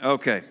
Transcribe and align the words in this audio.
Okay, 0.00 0.42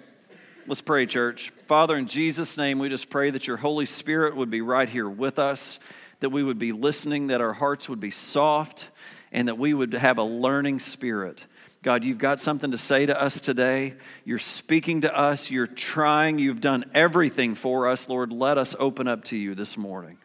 let's 0.68 0.82
pray, 0.82 1.06
church. 1.06 1.54
Father, 1.68 1.96
in 1.96 2.06
Jesus' 2.06 2.58
name, 2.58 2.80
we 2.80 2.90
just 2.90 3.10
pray 3.10 3.30
that 3.30 3.48
your 3.48 3.56
Holy 3.56 3.86
Spirit 3.86 4.36
would 4.36 4.50
be 4.50 4.60
right 4.60 4.90
here 4.90 5.08
with 5.08 5.40
us, 5.40 5.80
that 6.20 6.32
we 6.32 6.44
would 6.44 6.60
be 6.60 6.74
listening, 6.74 7.28
that 7.28 7.40
our 7.40 7.54
hearts 7.54 7.88
would 7.88 8.02
be 8.02 8.12
soft, 8.12 8.90
and 9.32 9.48
that 9.48 9.58
we 9.58 9.74
would 9.74 9.94
have 9.94 10.18
a 10.18 10.24
learning 10.24 10.80
spirit. 10.80 11.46
God, 11.82 12.04
you've 12.04 12.18
got 12.18 12.42
something 12.42 12.72
to 12.72 12.78
say 12.78 13.06
to 13.06 13.22
us 13.22 13.40
today. 13.40 13.94
You're 14.26 14.38
speaking 14.38 15.00
to 15.02 15.18
us. 15.18 15.50
You're 15.50 15.66
trying. 15.66 16.40
You've 16.40 16.60
done 16.60 16.84
everything 16.94 17.56
for 17.56 17.88
us. 17.88 18.10
Lord, 18.10 18.34
let 18.34 18.58
us 18.58 18.76
open 18.80 19.08
up 19.08 19.24
to 19.26 19.38
you 19.38 19.56
this 19.56 19.78
morning. 19.78 20.18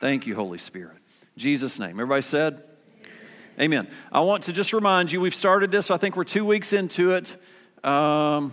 Thank 0.00 0.26
you, 0.26 0.34
Holy 0.34 0.56
Spirit. 0.56 0.96
In 1.36 1.40
Jesus' 1.40 1.78
name. 1.78 1.90
Everybody 1.90 2.22
said? 2.22 2.62
Amen. 3.60 3.88
I 4.10 4.20
want 4.20 4.44
to 4.44 4.54
just 4.54 4.72
remind 4.72 5.12
you, 5.12 5.20
we've 5.20 5.34
started 5.34 5.70
this. 5.70 5.90
I 5.90 5.98
think 5.98 6.16
we're 6.16 6.24
two 6.24 6.46
weeks 6.46 6.72
into 6.72 7.10
it. 7.12 7.36
Um, 7.84 8.52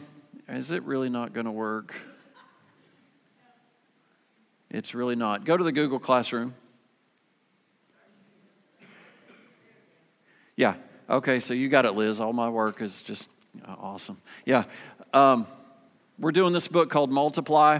is 0.50 0.71
it 0.71 0.84
really 0.84 1.09
not 1.09 1.34
going 1.34 1.45
to 1.45 1.52
work? 1.52 1.94
It's 4.70 4.94
really 4.94 5.16
not. 5.16 5.45
Go 5.45 5.55
to 5.55 5.63
the 5.63 5.71
Google 5.71 5.99
Classroom. 5.99 6.54
Yeah. 10.55 10.76
Okay, 11.09 11.40
so 11.40 11.54
you 11.54 11.70
got 11.70 11.85
it, 11.85 11.95
Liz. 11.95 12.20
All 12.20 12.34
my 12.34 12.49
work 12.49 12.81
is 12.81 13.02
just 13.02 13.27
awesome. 13.66 14.18
Yeah. 14.45 14.66
Um, 15.13 15.48
we're 16.20 16.31
doing 16.31 16.52
this 16.52 16.68
book 16.68 16.90
called 16.90 17.12
Multiply. 17.12 17.79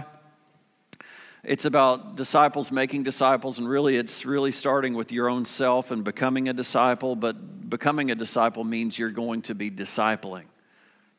It's 1.44 1.64
about 1.64 2.16
disciples 2.16 2.72
making 2.72 3.02
disciples, 3.04 3.58
and 3.58 3.68
really, 3.68 3.96
it's 3.96 4.24
really 4.24 4.52
starting 4.52 4.94
with 4.94 5.12
your 5.12 5.28
own 5.28 5.44
self 5.44 5.90
and 5.90 6.04
becoming 6.04 6.48
a 6.48 6.52
disciple. 6.52 7.16
But 7.16 7.68
becoming 7.68 8.10
a 8.10 8.14
disciple 8.14 8.64
means 8.64 8.98
you're 8.98 9.10
going 9.10 9.42
to 9.42 9.54
be 9.54 9.70
discipling. 9.70 10.44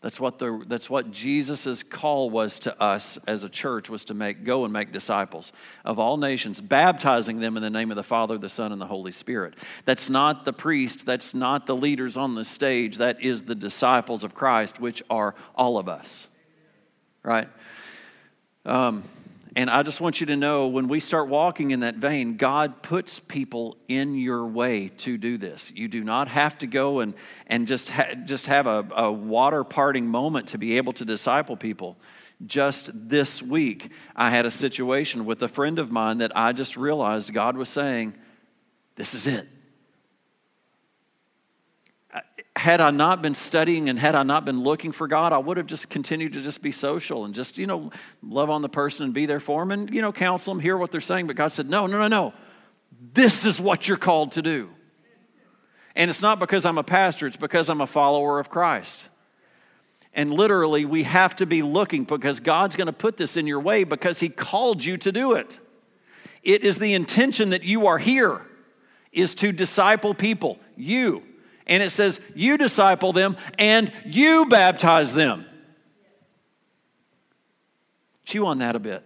That's 0.01 0.17
what, 0.17 0.39
the, 0.39 0.63
that's 0.65 0.89
what 0.89 1.11
Jesus' 1.11 1.83
call 1.83 2.29
was 2.29 2.59
to 2.59 2.81
us 2.81 3.17
as 3.27 3.43
a 3.43 3.49
church 3.49 3.89
was 3.89 4.05
to 4.05 4.13
make 4.13 4.45
go 4.45 4.63
and 4.63 4.71
make 4.71 4.93
disciples 4.93 5.51
of 5.83 5.99
all 5.99 6.15
nations, 6.15 6.61
baptizing 6.61 7.39
them 7.39 7.57
in 7.57 7.63
the 7.63 7.69
name 7.69 7.91
of 7.91 7.97
the 7.97 8.03
Father, 8.03 8.37
the 8.37 8.47
Son, 8.47 8.71
and 8.71 8.81
the 8.81 8.85
Holy 8.85 9.11
Spirit. 9.11 9.55
That's 9.83 10.09
not 10.09 10.45
the 10.45 10.53
priest, 10.53 11.05
that's 11.05 11.33
not 11.33 11.65
the 11.65 11.75
leaders 11.75 12.15
on 12.15 12.35
the 12.35 12.45
stage, 12.45 12.97
that 12.97 13.21
is 13.21 13.43
the 13.43 13.55
disciples 13.55 14.23
of 14.23 14.33
Christ, 14.33 14.79
which 14.79 15.03
are 15.09 15.35
all 15.53 15.77
of 15.77 15.89
us. 15.89 16.29
Right? 17.21 17.49
Um, 18.65 19.03
and 19.55 19.69
I 19.69 19.81
just 19.83 19.99
want 19.99 20.19
you 20.19 20.27
to 20.27 20.35
know 20.35 20.67
when 20.67 20.87
we 20.87 20.99
start 20.99 21.27
walking 21.27 21.71
in 21.71 21.79
that 21.79 21.95
vein, 21.95 22.37
God 22.37 22.83
puts 22.83 23.19
people 23.19 23.77
in 23.87 24.15
your 24.15 24.45
way 24.45 24.89
to 24.97 25.17
do 25.17 25.37
this. 25.37 25.71
You 25.75 25.87
do 25.87 26.03
not 26.03 26.27
have 26.27 26.57
to 26.59 26.67
go 26.67 26.99
and, 26.99 27.15
and 27.47 27.67
just, 27.67 27.89
ha- 27.89 28.13
just 28.25 28.45
have 28.45 28.67
a, 28.67 28.87
a 28.95 29.11
water 29.11 29.63
parting 29.63 30.05
moment 30.07 30.49
to 30.49 30.57
be 30.57 30.77
able 30.77 30.93
to 30.93 31.05
disciple 31.05 31.57
people. 31.57 31.97
Just 32.45 32.91
this 32.93 33.41
week, 33.41 33.91
I 34.15 34.29
had 34.29 34.45
a 34.45 34.51
situation 34.51 35.25
with 35.25 35.41
a 35.41 35.49
friend 35.49 35.79
of 35.79 35.91
mine 35.91 36.19
that 36.19 36.31
I 36.37 36.53
just 36.53 36.77
realized 36.77 37.33
God 37.33 37.57
was 37.57 37.69
saying, 37.69 38.13
This 38.95 39.13
is 39.13 39.27
it 39.27 39.47
had 42.55 42.81
I 42.81 42.89
not 42.91 43.21
been 43.21 43.35
studying 43.35 43.87
and 43.89 43.97
had 43.97 44.15
I 44.15 44.23
not 44.23 44.43
been 44.43 44.63
looking 44.63 44.91
for 44.91 45.07
God, 45.07 45.31
I 45.31 45.37
would 45.37 45.57
have 45.57 45.67
just 45.67 45.89
continued 45.89 46.33
to 46.33 46.41
just 46.41 46.61
be 46.61 46.71
social 46.71 47.23
and 47.25 47.33
just, 47.33 47.57
you 47.57 47.67
know, 47.67 47.91
love 48.21 48.49
on 48.49 48.61
the 48.61 48.69
person 48.69 49.05
and 49.05 49.13
be 49.13 49.25
there 49.25 49.39
for 49.39 49.61
them 49.61 49.71
and, 49.71 49.93
you 49.93 50.01
know, 50.01 50.11
counsel 50.11 50.53
them, 50.53 50.61
hear 50.61 50.75
what 50.75 50.91
they're 50.91 50.99
saying. 50.99 51.27
But 51.27 51.35
God 51.35 51.51
said, 51.51 51.69
no, 51.69 51.87
no, 51.87 51.99
no, 51.99 52.07
no. 52.07 52.33
This 53.13 53.45
is 53.45 53.61
what 53.61 53.87
you're 53.87 53.97
called 53.97 54.33
to 54.33 54.41
do. 54.41 54.69
And 55.95 56.09
it's 56.09 56.21
not 56.21 56.39
because 56.39 56.65
I'm 56.65 56.77
a 56.77 56.83
pastor, 56.83 57.27
it's 57.27 57.37
because 57.37 57.69
I'm 57.69 57.81
a 57.81 57.87
follower 57.87 58.39
of 58.39 58.49
Christ. 58.49 59.07
And 60.13 60.33
literally, 60.33 60.85
we 60.85 61.03
have 61.03 61.35
to 61.37 61.45
be 61.45 61.61
looking 61.61 62.03
because 62.03 62.39
God's 62.39 62.75
going 62.75 62.87
to 62.87 62.93
put 62.93 63.15
this 63.15 63.37
in 63.37 63.47
your 63.47 63.59
way 63.59 63.83
because 63.83 64.19
He 64.19 64.27
called 64.27 64.83
you 64.83 64.97
to 64.97 65.11
do 65.11 65.33
it. 65.33 65.59
It 66.41 66.63
is 66.63 66.79
the 66.79 66.93
intention 66.93 67.51
that 67.51 67.63
you 67.63 67.87
are 67.87 67.99
here, 67.99 68.41
is 69.11 69.35
to 69.35 69.51
disciple 69.51 70.13
people. 70.13 70.59
You, 70.75 71.23
and 71.69 71.81
it 71.81 71.91
says, 71.91 72.19
You 72.35 72.57
disciple 72.57 73.13
them 73.13 73.37
and 73.57 73.93
you 74.05 74.47
baptize 74.47 75.13
them. 75.13 75.45
Chew 78.25 78.45
on 78.45 78.57
that 78.57 78.75
a 78.75 78.79
bit. 78.79 79.03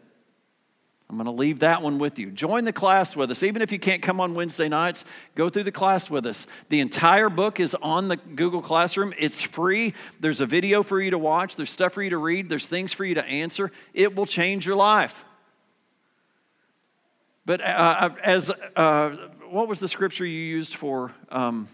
I'm 1.09 1.17
going 1.17 1.25
to 1.25 1.31
leave 1.31 1.59
that 1.59 1.83
one 1.83 1.99
with 1.99 2.17
you. 2.17 2.31
Join 2.31 2.65
the 2.65 2.73
class 2.73 3.15
with 3.15 3.29
us. 3.29 3.43
Even 3.43 3.61
if 3.61 3.71
you 3.71 3.77
can't 3.77 4.01
come 4.01 4.19
on 4.19 4.33
Wednesday 4.33 4.67
nights, 4.67 5.05
go 5.35 5.47
through 5.47 5.63
the 5.63 5.71
class 5.71 6.09
with 6.09 6.25
us. 6.25 6.47
The 6.69 6.79
entire 6.79 7.29
book 7.29 7.59
is 7.59 7.75
on 7.75 8.07
the 8.07 8.15
Google 8.15 8.63
Classroom. 8.63 9.13
It's 9.19 9.39
free. 9.39 9.93
There's 10.19 10.41
a 10.41 10.47
video 10.47 10.81
for 10.81 10.99
you 10.99 11.11
to 11.11 11.19
watch, 11.19 11.55
there's 11.55 11.69
stuff 11.69 11.93
for 11.93 12.01
you 12.01 12.09
to 12.09 12.17
read, 12.17 12.49
there's 12.49 12.67
things 12.67 12.93
for 12.93 13.05
you 13.05 13.13
to 13.13 13.25
answer. 13.25 13.71
It 13.93 14.15
will 14.15 14.25
change 14.25 14.65
your 14.65 14.75
life. 14.75 15.23
But 17.45 17.61
uh, 17.61 17.65
uh 17.65 18.09
as 18.23 18.51
uh, 18.75 19.09
what 19.51 19.67
was 19.67 19.79
the 19.79 19.87
scripture 19.87 20.25
you 20.25 20.39
used 20.39 20.73
for? 20.73 21.11
Um, 21.29 21.67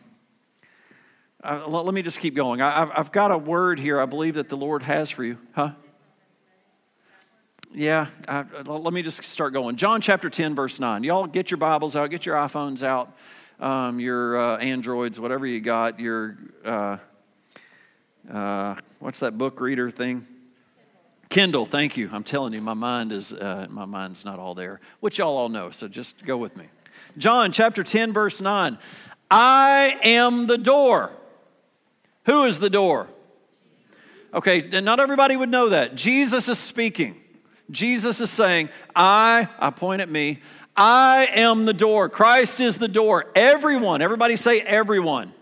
uh, 1.43 1.67
let 1.67 1.93
me 1.93 2.01
just 2.01 2.19
keep 2.19 2.35
going. 2.35 2.61
I, 2.61 2.91
have 2.93 3.11
got 3.11 3.31
a 3.31 3.37
word 3.37 3.79
here 3.79 4.01
I 4.01 4.05
believe 4.05 4.35
that 4.35 4.49
the 4.49 4.57
Lord 4.57 4.83
has 4.83 5.09
for 5.09 5.23
you. 5.23 5.37
Huh? 5.53 5.71
Yeah, 7.71 8.07
I, 8.27 8.45
let 8.65 8.93
me 8.93 9.03
just 9.03 9.23
start 9.23 9.53
going. 9.53 9.75
John 9.75 10.01
chapter 10.01 10.29
10, 10.29 10.55
verse 10.55 10.79
9. 10.79 11.03
Y'all 11.03 11.27
get 11.27 11.51
your 11.51 11.59
Bibles 11.59 11.95
out, 11.95 12.09
get 12.09 12.25
your 12.25 12.35
iPhones 12.35 12.83
out, 12.83 13.15
um, 13.59 13.99
your 13.99 14.37
uh, 14.37 14.57
Androids, 14.57 15.19
whatever 15.19 15.45
you 15.45 15.61
got, 15.61 15.99
your, 15.99 16.37
uh, 16.65 16.97
uh, 18.29 18.75
what's 18.97 19.19
that 19.19 19.37
book 19.37 19.61
reader 19.61 19.91
thing? 19.91 20.25
Kindle, 21.29 21.67
thank 21.67 21.95
you. 21.95 22.09
I'm 22.11 22.23
telling 22.23 22.53
you, 22.53 22.61
my 22.61 22.73
mind 22.73 23.11
is, 23.11 23.33
uh, 23.33 23.67
my 23.69 23.85
mind's 23.85 24.25
not 24.25 24.39
all 24.39 24.55
there, 24.55 24.81
which 24.99 25.19
y'all 25.19 25.37
all 25.37 25.49
know, 25.49 25.69
so 25.69 25.87
just 25.87 26.25
go 26.25 26.37
with 26.37 26.57
me. 26.57 26.65
John 27.17 27.51
chapter 27.51 27.83
10, 27.83 28.11
verse 28.13 28.41
9. 28.41 28.79
I 29.29 29.99
am 30.03 30.47
the 30.47 30.57
door. 30.57 31.11
Who 32.29 32.43
is 32.43 32.59
the 32.59 32.69
door? 32.69 33.07
Okay, 34.35 34.61
not 34.81 34.99
everybody 34.99 35.35
would 35.35 35.49
know 35.49 35.69
that. 35.69 35.95
Jesus 35.95 36.47
is 36.47 36.59
speaking. 36.59 37.19
Jesus 37.71 38.21
is 38.21 38.29
saying, 38.29 38.69
I, 38.95 39.49
I 39.57 39.71
point 39.71 40.03
at 40.03 40.11
me, 40.11 40.41
I 40.77 41.27
am 41.33 41.65
the 41.65 41.73
door. 41.73 42.07
Christ 42.07 42.59
is 42.59 42.77
the 42.77 42.87
door. 42.87 43.31
Everyone, 43.33 44.03
everybody 44.03 44.35
say 44.35 44.61
everyone. 44.61 45.33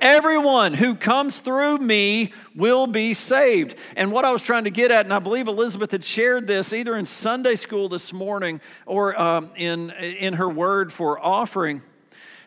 Everyone 0.00 0.72
who 0.72 0.94
comes 0.94 1.40
through 1.40 1.76
me 1.76 2.32
will 2.56 2.86
be 2.86 3.12
saved. 3.12 3.74
And 3.94 4.10
what 4.10 4.24
I 4.24 4.32
was 4.32 4.42
trying 4.42 4.64
to 4.64 4.70
get 4.70 4.90
at, 4.90 5.04
and 5.04 5.12
I 5.12 5.18
believe 5.18 5.46
Elizabeth 5.46 5.90
had 5.90 6.04
shared 6.04 6.46
this 6.46 6.72
either 6.72 6.96
in 6.96 7.04
Sunday 7.04 7.54
school 7.54 7.90
this 7.90 8.14
morning 8.14 8.62
or 8.86 9.20
um, 9.20 9.50
in, 9.56 9.90
in 9.90 10.32
her 10.32 10.48
word 10.48 10.90
for 10.90 11.22
offering 11.22 11.82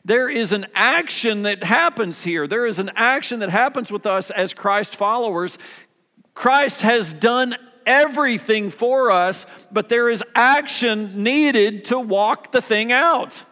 there 0.07 0.29
is 0.29 0.53
an 0.53 0.65
action 0.73 1.43
that 1.43 1.65
happens 1.65 2.23
here. 2.23 2.47
There 2.47 2.65
is 2.65 2.79
an 2.79 2.91
action 2.95 3.41
that 3.41 3.49
happens 3.49 3.91
with 3.91 4.05
us 4.05 4.31
as 4.31 4.53
Christ 4.53 4.95
followers. 4.95 5.57
Christ 6.33 6.81
has 6.83 7.11
done 7.11 7.57
everything 7.85 8.69
for 8.69 9.11
us, 9.11 9.45
but 9.69 9.89
there 9.89 10.07
is 10.07 10.23
action 10.33 11.23
needed 11.23 11.83
to 11.85 11.99
walk 11.99 12.53
the 12.53 12.61
thing 12.61 12.93
out. 12.93 13.43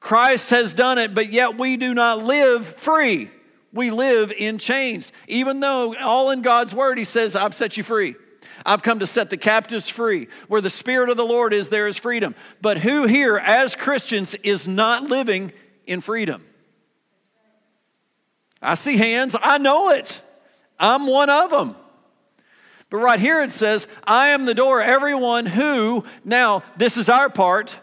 Christ 0.00 0.48
has 0.48 0.72
done 0.72 0.96
it, 0.96 1.12
but 1.14 1.30
yet 1.30 1.58
we 1.58 1.76
do 1.76 1.92
not 1.92 2.24
live 2.24 2.66
free. 2.66 3.30
We 3.74 3.90
live 3.90 4.32
in 4.32 4.56
chains. 4.56 5.12
Even 5.26 5.60
though 5.60 5.94
all 5.96 6.30
in 6.30 6.40
God's 6.40 6.74
word, 6.74 6.96
He 6.96 7.04
says, 7.04 7.36
I've 7.36 7.54
set 7.54 7.76
you 7.76 7.82
free. 7.82 8.14
I've 8.68 8.82
come 8.82 8.98
to 8.98 9.06
set 9.06 9.30
the 9.30 9.38
captives 9.38 9.88
free. 9.88 10.28
Where 10.46 10.60
the 10.60 10.68
Spirit 10.68 11.08
of 11.08 11.16
the 11.16 11.24
Lord 11.24 11.54
is, 11.54 11.70
there 11.70 11.88
is 11.88 11.96
freedom. 11.96 12.34
But 12.60 12.76
who 12.76 13.06
here, 13.06 13.38
as 13.38 13.74
Christians, 13.74 14.34
is 14.34 14.68
not 14.68 15.04
living 15.04 15.52
in 15.86 16.02
freedom? 16.02 16.44
I 18.60 18.74
see 18.74 18.98
hands, 18.98 19.34
I 19.40 19.56
know 19.56 19.88
it. 19.88 20.20
I'm 20.78 21.06
one 21.06 21.30
of 21.30 21.50
them. 21.50 21.76
But 22.90 22.98
right 22.98 23.18
here 23.18 23.42
it 23.42 23.52
says, 23.52 23.88
I 24.04 24.28
am 24.28 24.44
the 24.44 24.54
door. 24.54 24.82
Everyone 24.82 25.46
who, 25.46 26.04
now, 26.22 26.62
this 26.76 26.98
is 26.98 27.08
our 27.08 27.30
part, 27.30 27.74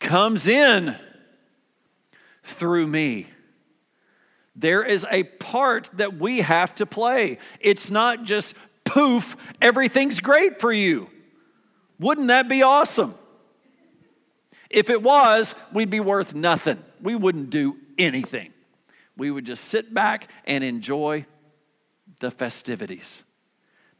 comes 0.00 0.48
in 0.48 0.96
through 2.42 2.88
me. 2.88 3.28
There 4.56 4.82
is 4.82 5.06
a 5.10 5.22
part 5.22 5.90
that 5.94 6.16
we 6.16 6.38
have 6.38 6.74
to 6.76 6.86
play. 6.86 7.38
It's 7.60 7.88
not 7.88 8.24
just 8.24 8.56
poof, 8.90 9.36
everything's 9.62 10.18
great 10.18 10.60
for 10.60 10.72
you. 10.72 11.08
Wouldn't 12.00 12.28
that 12.28 12.48
be 12.48 12.62
awesome? 12.62 13.14
If 14.68 14.90
it 14.90 15.00
was, 15.00 15.54
we'd 15.72 15.90
be 15.90 16.00
worth 16.00 16.34
nothing. 16.34 16.82
We 17.00 17.14
wouldn't 17.14 17.50
do 17.50 17.76
anything. 17.98 18.52
We 19.16 19.30
would 19.30 19.44
just 19.44 19.64
sit 19.64 19.94
back 19.94 20.28
and 20.44 20.64
enjoy 20.64 21.26
the 22.18 22.30
festivities. 22.30 23.22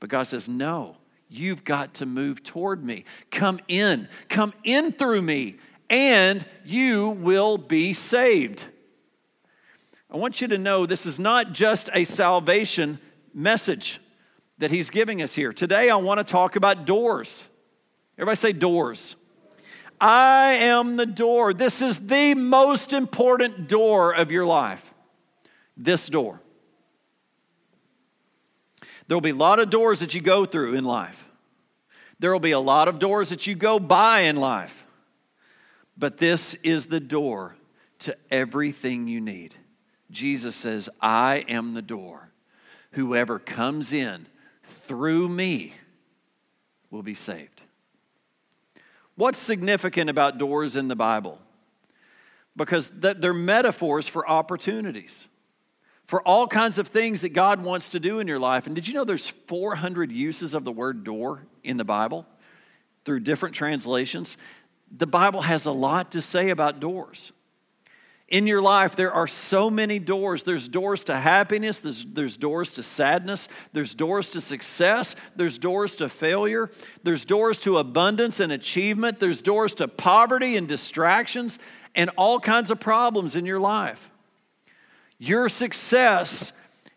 But 0.01 0.11
God 0.11 0.25
says, 0.25 0.49
No, 0.49 0.97
you've 1.29 1.63
got 1.63 1.95
to 1.95 2.07
move 2.07 2.43
toward 2.43 2.85
me. 2.85 3.05
Come 3.31 3.61
in, 3.69 4.09
come 4.29 4.53
in 4.65 4.93
through 4.93 5.23
me, 5.23 5.59
and 5.89 6.45
you 6.65 7.11
will 7.11 7.59
be 7.59 7.93
saved. 7.93 8.65
I 10.11 10.17
want 10.17 10.41
you 10.41 10.49
to 10.49 10.59
know 10.59 10.85
this 10.85 11.07
is 11.07 11.21
not 11.21 11.53
just 11.53 11.91
a 11.95 12.03
salvation 12.03 12.99
message 13.33 14.01
that 14.61 14.71
he's 14.71 14.91
giving 14.91 15.23
us 15.23 15.35
here. 15.35 15.53
Today, 15.53 15.91
I 15.91 15.97
want 15.97 16.19
to 16.19 16.25
talk 16.25 16.55
about 16.55 16.85
doors. 16.85 17.45
Everybody 18.17 18.37
say 18.37 18.53
doors. 18.53 19.17
I 19.99 20.53
am 20.61 20.97
the 20.97 21.07
door. 21.07 21.53
This 21.53 21.83
is 21.83 22.07
the 22.07 22.35
most 22.35 22.93
important 22.93 23.69
door 23.69 24.15
of 24.15 24.31
your 24.31 24.47
life. 24.47 24.95
This 25.77 26.07
door. 26.07 26.41
There 29.09 29.17
will 29.17 29.23
be 29.23 29.31
a 29.31 29.35
lot 29.35 29.59
of 29.59 29.71
doors 29.71 30.01
that 30.01 30.15
you 30.15 30.21
go 30.21 30.45
through 30.45 30.75
in 30.75 30.85
life. 30.85 31.27
There 32.19 32.31
will 32.31 32.39
be 32.39 32.53
a 32.53 32.61
lot 32.61 32.87
of 32.87 32.99
doors 32.99 33.31
that 33.31 33.47
you 33.47 33.55
go 33.55 33.79
by 33.81 34.21
in 34.21 34.37
life. 34.37 34.87
But 35.97 36.19
this 36.19 36.55
is 36.57 36.87
the 36.87 37.01
door 37.01 37.57
to 38.01 38.17
everything 38.31 39.09
you 39.09 39.23
need. 39.23 39.55
Jesus 40.11 40.55
says, 40.55 40.91
I 41.01 41.45
am 41.49 41.73
the 41.73 41.83
door. 41.83 42.31
Whoever 42.93 43.39
comes 43.39 43.93
in 43.93 44.27
through 44.91 45.29
me 45.29 45.73
will 46.91 47.05
be 47.05 47.15
saved. 47.15 47.61
What's 49.15 49.39
significant 49.39 50.11
about 50.11 50.37
doors 50.37 50.75
in 50.75 50.89
the 50.89 50.97
Bible? 50.97 51.39
Because 52.57 52.91
they're 52.91 53.33
metaphors 53.33 54.09
for 54.09 54.29
opportunities, 54.29 55.29
for 56.07 56.21
all 56.27 56.49
kinds 56.49 56.77
of 56.77 56.89
things 56.89 57.21
that 57.21 57.29
God 57.29 57.63
wants 57.63 57.91
to 57.91 58.01
do 58.01 58.19
in 58.19 58.27
your 58.27 58.41
life. 58.41 58.67
And 58.67 58.75
did 58.75 58.89
you 58.89 58.95
know 58.95 59.05
there's 59.05 59.29
400 59.29 60.11
uses 60.11 60.55
of 60.55 60.65
the 60.65 60.73
word 60.73 61.05
door 61.05 61.47
in 61.63 61.77
the 61.77 61.85
Bible 61.85 62.27
through 63.05 63.21
different 63.21 63.55
translations? 63.55 64.37
The 64.91 65.07
Bible 65.07 65.43
has 65.43 65.67
a 65.67 65.73
lot 65.73 66.11
to 66.11 66.21
say 66.21 66.51
about 66.51 66.81
doors 66.81 67.31
in 68.31 68.47
your 68.47 68.63
life, 68.63 68.95
there 68.95 69.13
are 69.13 69.27
so 69.27 69.69
many 69.69 69.99
doors. 69.99 70.45
There's 70.45 70.69
doors 70.69 71.03
to 71.05 71.19
happiness, 71.19 71.81
there's, 71.81 72.07
there's 72.07 72.37
doors 72.37 72.73
to 72.73 72.83
sadness, 72.83 73.49
there's 73.73 73.93
doors 73.93 74.31
to 74.31 74.41
success, 74.41 75.17
there's 75.35 75.59
doors 75.59 75.97
to 75.97 76.09
failure, 76.09 76.71
there's 77.03 77.25
doors 77.25 77.59
to 77.61 77.79
abundance 77.79 78.39
and 78.39 78.53
achievement, 78.53 79.19
there's 79.19 79.43
doors 79.43 79.75
to 79.75 79.89
poverty 79.89 80.57
and 80.57 80.69
distractions 80.69 81.59
and 81.97 82.09
all 82.17 82.39
kinds 82.39 82.71
of 82.71 82.79
problems 82.79 83.35
in 83.35 83.45
your 83.45 83.59
life. 83.59 84.11
Your 85.19 85.49
success 85.49 86.53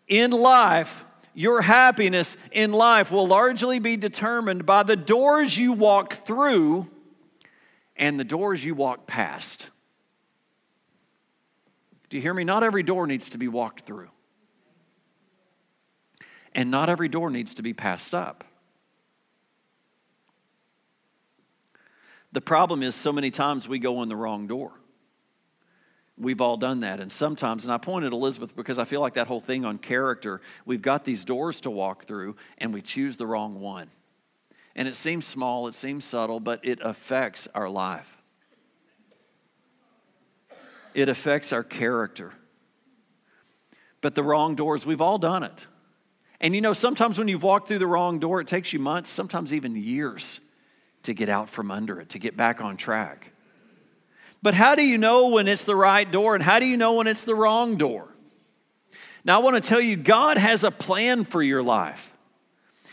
in 0.06 0.30
life, 0.30 1.04
your 1.34 1.62
happiness 1.62 2.36
in 2.52 2.72
life 2.72 3.10
will 3.10 3.26
largely 3.26 3.80
be 3.80 3.96
determined 3.96 4.64
by 4.64 4.84
the 4.84 4.96
doors 4.96 5.58
you 5.58 5.72
walk 5.72 6.14
through 6.14 6.88
and 7.96 8.20
the 8.20 8.24
doors 8.24 8.64
you 8.64 8.76
walk 8.76 9.08
past. 9.08 9.70
Do 12.14 12.18
you 12.18 12.22
hear 12.22 12.34
me? 12.34 12.44
Not 12.44 12.62
every 12.62 12.84
door 12.84 13.08
needs 13.08 13.30
to 13.30 13.38
be 13.38 13.48
walked 13.48 13.80
through. 13.80 14.08
And 16.54 16.70
not 16.70 16.88
every 16.88 17.08
door 17.08 17.28
needs 17.28 17.54
to 17.54 17.62
be 17.62 17.72
passed 17.72 18.14
up. 18.14 18.44
The 22.30 22.40
problem 22.40 22.84
is, 22.84 22.94
so 22.94 23.12
many 23.12 23.32
times 23.32 23.66
we 23.66 23.80
go 23.80 24.00
in 24.04 24.08
the 24.08 24.14
wrong 24.14 24.46
door. 24.46 24.70
We've 26.16 26.40
all 26.40 26.56
done 26.56 26.78
that. 26.82 27.00
And 27.00 27.10
sometimes, 27.10 27.64
and 27.64 27.72
I 27.72 27.78
pointed 27.78 28.12
Elizabeth 28.12 28.54
because 28.54 28.78
I 28.78 28.84
feel 28.84 29.00
like 29.00 29.14
that 29.14 29.26
whole 29.26 29.40
thing 29.40 29.64
on 29.64 29.78
character, 29.78 30.40
we've 30.64 30.82
got 30.82 31.04
these 31.04 31.24
doors 31.24 31.60
to 31.62 31.70
walk 31.72 32.04
through 32.04 32.36
and 32.58 32.72
we 32.72 32.80
choose 32.80 33.16
the 33.16 33.26
wrong 33.26 33.58
one. 33.58 33.90
And 34.76 34.86
it 34.86 34.94
seems 34.94 35.26
small, 35.26 35.66
it 35.66 35.74
seems 35.74 36.04
subtle, 36.04 36.38
but 36.38 36.60
it 36.62 36.78
affects 36.80 37.48
our 37.56 37.68
life 37.68 38.23
it 40.94 41.08
affects 41.08 41.52
our 41.52 41.62
character. 41.62 42.32
But 44.00 44.14
the 44.14 44.22
wrong 44.22 44.54
doors, 44.54 44.84
we've 44.84 45.00
all 45.00 45.18
done 45.18 45.42
it. 45.42 45.66
And 46.40 46.54
you 46.54 46.60
know, 46.60 46.72
sometimes 46.72 47.18
when 47.18 47.28
you've 47.28 47.42
walked 47.42 47.68
through 47.68 47.78
the 47.78 47.86
wrong 47.86 48.18
door, 48.18 48.40
it 48.40 48.46
takes 48.46 48.72
you 48.72 48.78
months, 48.78 49.10
sometimes 49.10 49.54
even 49.54 49.74
years 49.76 50.40
to 51.04 51.14
get 51.14 51.28
out 51.28 51.48
from 51.48 51.70
under 51.70 52.00
it, 52.00 52.10
to 52.10 52.18
get 52.18 52.36
back 52.36 52.60
on 52.60 52.76
track. 52.76 53.32
But 54.42 54.52
how 54.52 54.74
do 54.74 54.86
you 54.86 54.98
know 54.98 55.28
when 55.28 55.48
it's 55.48 55.64
the 55.64 55.76
right 55.76 56.10
door 56.10 56.34
and 56.34 56.44
how 56.44 56.58
do 56.58 56.66
you 56.66 56.76
know 56.76 56.94
when 56.94 57.06
it's 57.06 57.24
the 57.24 57.34
wrong 57.34 57.76
door? 57.76 58.08
Now, 59.24 59.40
I 59.40 59.42
want 59.42 59.62
to 59.62 59.66
tell 59.66 59.80
you, 59.80 59.96
God 59.96 60.36
has 60.36 60.64
a 60.64 60.70
plan 60.70 61.24
for 61.24 61.42
your 61.42 61.62
life. 61.62 62.12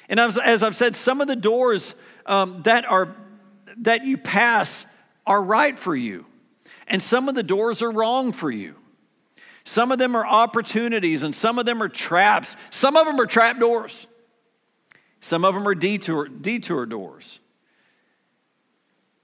And 0.07 0.18
as, 0.18 0.38
as 0.38 0.63
I've 0.63 0.77
said, 0.77 0.95
some 0.95 1.19
of 1.19 1.27
the 1.27 1.36
doors 1.36 1.94
um, 2.25 2.62
that, 2.63 2.89
are, 2.89 3.13
that 3.80 4.06
you 4.06 4.18
pass 4.18 4.86
are 5.25 5.42
right 5.42 5.77
for 5.77 5.94
you. 5.94 6.25
And 6.87 7.01
some 7.01 7.29
of 7.29 7.35
the 7.35 7.43
doors 7.43 7.81
are 7.81 7.91
wrong 7.91 8.31
for 8.31 8.51
you. 8.51 8.75
Some 9.63 9.91
of 9.91 9.99
them 9.99 10.15
are 10.15 10.25
opportunities, 10.25 11.23
and 11.23 11.35
some 11.35 11.59
of 11.59 11.65
them 11.65 11.83
are 11.83 11.89
traps. 11.89 12.57
Some 12.69 12.97
of 12.97 13.05
them 13.05 13.19
are 13.19 13.27
trap 13.27 13.59
doors. 13.59 14.07
Some 15.19 15.45
of 15.45 15.53
them 15.53 15.67
are 15.67 15.75
detour, 15.75 16.27
detour 16.27 16.85
doors. 16.87 17.39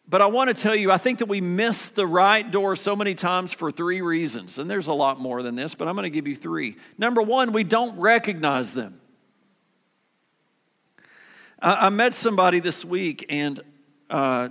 But 0.09 0.21
I 0.21 0.27
want 0.27 0.56
to 0.56 0.62
tell 0.62 0.75
you, 0.75 0.92
I 0.92 0.98
think 0.98 1.19
that 1.19 1.27
we 1.27 1.42
miss 1.42 1.89
the 1.89 2.07
right 2.07 2.50
door 2.50 2.75
so 2.77 2.95
many 2.95 3.13
times 3.13 3.51
for 3.51 3.71
three 3.71 4.00
reasons. 4.01 4.57
And 4.57 4.69
there's 4.69 4.88
a 4.88 4.94
lot 4.94 5.19
more 5.19 5.44
than 5.44 5.56
this, 5.56 5.75
but 5.75 5.88
I'm 5.88 5.95
going 5.95 6.04
to 6.04 6.09
give 6.09 6.27
you 6.27 6.36
three. 6.36 6.77
Number 6.98 7.21
one, 7.21 7.51
we 7.51 7.65
don't 7.65 8.00
recognize 8.00 8.74
them. 8.74 9.01
I, 11.59 11.88
I 11.88 11.89
met 11.89 12.13
somebody 12.13 12.59
this 12.62 12.86
week, 12.86 13.25
and 13.30 13.59
uh, 14.09 14.50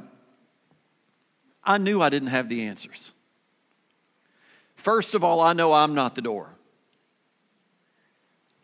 I 1.67 1.79
knew 1.79 2.01
I 2.01 2.09
didn't 2.09 2.29
have 2.29 2.49
the 2.49 2.63
answers. 2.63 3.13
First 4.77 5.15
of 5.15 5.25
all, 5.25 5.41
I 5.41 5.53
know 5.53 5.73
I'm 5.73 5.95
not 5.95 6.15
the 6.15 6.23
door. 6.23 6.51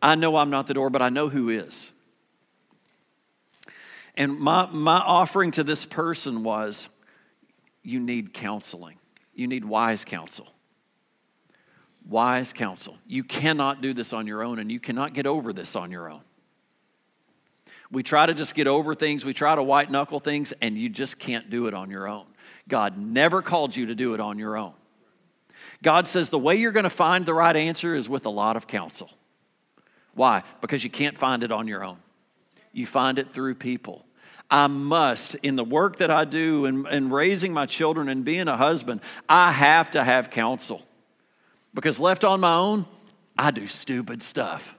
I 0.01 0.15
know 0.15 0.37
I'm 0.37 0.49
not 0.49 0.67
the 0.67 0.73
door, 0.73 0.89
but 0.89 1.01
I 1.01 1.09
know 1.09 1.29
who 1.29 1.49
is. 1.49 1.91
And 4.15 4.39
my, 4.39 4.67
my 4.67 4.97
offering 4.97 5.51
to 5.51 5.63
this 5.63 5.85
person 5.85 6.43
was 6.43 6.87
you 7.81 7.99
need 7.99 8.33
counseling, 8.33 8.97
you 9.33 9.47
need 9.47 9.65
wise 9.65 10.05
counsel. 10.05 10.47
Wise 12.05 12.51
counsel. 12.51 12.97
You 13.07 13.23
cannot 13.23 13.81
do 13.81 13.93
this 13.93 14.11
on 14.11 14.27
your 14.27 14.43
own, 14.43 14.59
and 14.59 14.69
you 14.69 14.79
cannot 14.79 15.13
get 15.13 15.25
over 15.25 15.53
this 15.53 15.73
on 15.73 15.89
your 15.89 16.11
own. 16.11 16.19
We 17.93 18.01
try 18.01 18.25
to 18.25 18.33
just 18.33 18.55
get 18.55 18.65
over 18.65 18.95
things, 18.95 19.23
we 19.23 19.33
try 19.33 19.53
to 19.53 19.61
white 19.61 19.91
knuckle 19.91 20.19
things, 20.19 20.51
and 20.61 20.75
you 20.75 20.89
just 20.89 21.19
can't 21.19 21.51
do 21.51 21.67
it 21.67 21.75
on 21.75 21.91
your 21.91 22.09
own. 22.09 22.25
God 22.67 22.97
never 22.97 23.43
called 23.43 23.75
you 23.75 23.85
to 23.85 23.95
do 23.95 24.15
it 24.15 24.19
on 24.19 24.39
your 24.39 24.57
own. 24.57 24.73
God 25.83 26.07
says 26.07 26.31
the 26.31 26.39
way 26.39 26.55
you're 26.55 26.71
going 26.71 26.85
to 26.85 26.89
find 26.89 27.23
the 27.23 27.35
right 27.35 27.55
answer 27.55 27.93
is 27.93 28.09
with 28.09 28.25
a 28.25 28.31
lot 28.31 28.57
of 28.57 28.65
counsel. 28.65 29.11
Why? 30.15 30.41
Because 30.59 30.83
you 30.83 30.89
can't 30.89 31.17
find 31.17 31.43
it 31.43 31.51
on 31.51 31.67
your 31.67 31.83
own. 31.83 31.97
You 32.71 32.87
find 32.87 33.19
it 33.19 33.31
through 33.31 33.55
people. 33.55 34.03
I 34.49 34.65
must, 34.65 35.35
in 35.35 35.55
the 35.55 35.63
work 35.63 35.97
that 35.97 36.09
I 36.09 36.25
do 36.25 36.65
and, 36.65 36.87
and 36.87 37.13
raising 37.13 37.53
my 37.53 37.67
children 37.67 38.09
and 38.09 38.25
being 38.25 38.47
a 38.47 38.57
husband, 38.57 39.01
I 39.29 39.51
have 39.51 39.91
to 39.91 40.03
have 40.03 40.31
counsel. 40.31 40.81
Because 41.75 41.99
left 41.99 42.23
on 42.23 42.39
my 42.39 42.55
own, 42.55 42.87
I 43.37 43.51
do 43.51 43.67
stupid 43.67 44.23
stuff. 44.23 44.75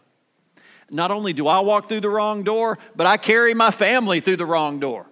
Not 0.91 1.11
only 1.11 1.33
do 1.33 1.47
I 1.47 1.61
walk 1.61 1.89
through 1.89 2.01
the 2.01 2.11
wrong 2.11 2.43
door, 2.43 2.79
but 2.95 3.07
I 3.07 3.17
carry 3.17 3.55
my 3.55 3.71
family 3.71 4.21
through 4.21 4.37
the 4.37 4.47
wrong 4.47 4.81
door. 4.81 5.07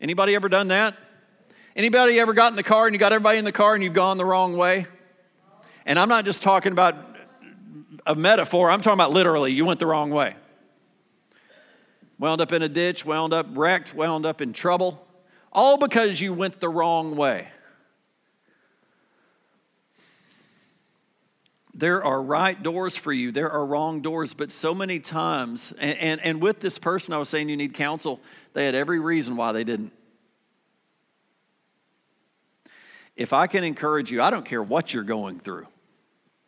Anybody 0.00 0.34
ever 0.34 0.48
done 0.48 0.68
that? 0.68 0.96
Anybody 1.76 2.18
ever 2.18 2.32
got 2.32 2.52
in 2.52 2.56
the 2.56 2.62
car 2.62 2.86
and 2.86 2.94
you 2.94 2.98
got 2.98 3.12
everybody 3.12 3.38
in 3.38 3.44
the 3.44 3.52
car 3.52 3.74
and 3.74 3.84
you've 3.84 3.94
gone 3.94 4.16
the 4.16 4.24
wrong 4.24 4.56
way? 4.56 4.86
And 5.86 5.98
I'm 5.98 6.08
not 6.08 6.24
just 6.24 6.42
talking 6.42 6.72
about 6.72 6.96
a 8.06 8.14
metaphor, 8.14 8.70
I'm 8.70 8.80
talking 8.80 8.94
about 8.94 9.12
literally, 9.12 9.52
you 9.52 9.64
went 9.64 9.80
the 9.80 9.86
wrong 9.86 10.10
way. 10.10 10.34
Wound 12.18 12.40
up 12.40 12.52
in 12.52 12.62
a 12.62 12.68
ditch, 12.68 13.04
wound 13.04 13.32
up 13.32 13.46
wrecked, 13.50 13.94
wound 13.94 14.26
up 14.26 14.40
in 14.40 14.52
trouble, 14.52 15.06
all 15.52 15.76
because 15.76 16.20
you 16.20 16.32
went 16.32 16.58
the 16.58 16.68
wrong 16.68 17.16
way. 17.16 17.48
There 21.78 22.04
are 22.04 22.20
right 22.20 22.60
doors 22.60 22.96
for 22.96 23.12
you, 23.12 23.32
there 23.32 23.50
are 23.50 23.64
wrong 23.64 24.02
doors, 24.02 24.34
but 24.34 24.52
so 24.52 24.74
many 24.74 24.98
times, 24.98 25.72
and, 25.78 25.98
and, 25.98 26.20
and 26.20 26.42
with 26.42 26.60
this 26.60 26.78
person 26.78 27.14
I 27.14 27.18
was 27.18 27.28
saying 27.28 27.48
you 27.48 27.56
need 27.56 27.72
counsel, 27.72 28.20
they 28.52 28.66
had 28.66 28.74
every 28.74 28.98
reason 28.98 29.36
why 29.36 29.52
they 29.52 29.64
didn't. 29.64 29.92
if 33.18 33.32
I 33.32 33.48
can 33.48 33.64
encourage 33.64 34.12
you, 34.12 34.22
I 34.22 34.30
don't 34.30 34.44
care 34.44 34.62
what 34.62 34.94
you're 34.94 35.02
going 35.02 35.40
through. 35.40 35.66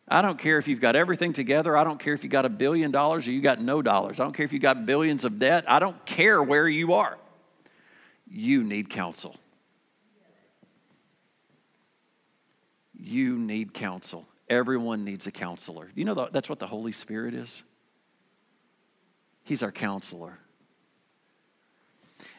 I 0.07 0.21
don't 0.21 0.39
care 0.39 0.57
if 0.57 0.69
you've 0.69 0.79
got 0.79 0.95
everything 0.95 1.33
together. 1.33 1.75
I 1.75 1.83
don't 1.83 1.99
care 1.99 2.13
if 2.13 2.23
you 2.23 2.29
got 2.29 2.45
a 2.45 2.49
billion 2.49 2.91
dollars 2.91 3.27
or 3.27 3.31
you 3.31 3.41
got 3.41 3.61
no 3.61 3.81
dollars. 3.81 4.21
I 4.21 4.23
don't 4.23 4.33
care 4.33 4.45
if 4.45 4.53
you 4.53 4.59
got 4.59 4.85
billions 4.85 5.25
of 5.25 5.37
debt. 5.37 5.65
I 5.67 5.79
don't 5.79 6.03
care 6.05 6.41
where 6.41 6.67
you 6.67 6.93
are. 6.93 7.17
You 8.25 8.63
need 8.63 8.89
counsel. 8.89 9.35
You 12.97 13.37
need 13.37 13.73
counsel. 13.73 14.25
Everyone 14.51 15.05
needs 15.05 15.27
a 15.27 15.31
counselor. 15.31 15.89
You 15.95 16.03
know 16.03 16.27
that's 16.29 16.49
what 16.49 16.59
the 16.59 16.67
Holy 16.67 16.91
Spirit 16.91 17.33
is? 17.33 17.63
He's 19.43 19.63
our 19.63 19.71
counselor. 19.71 20.37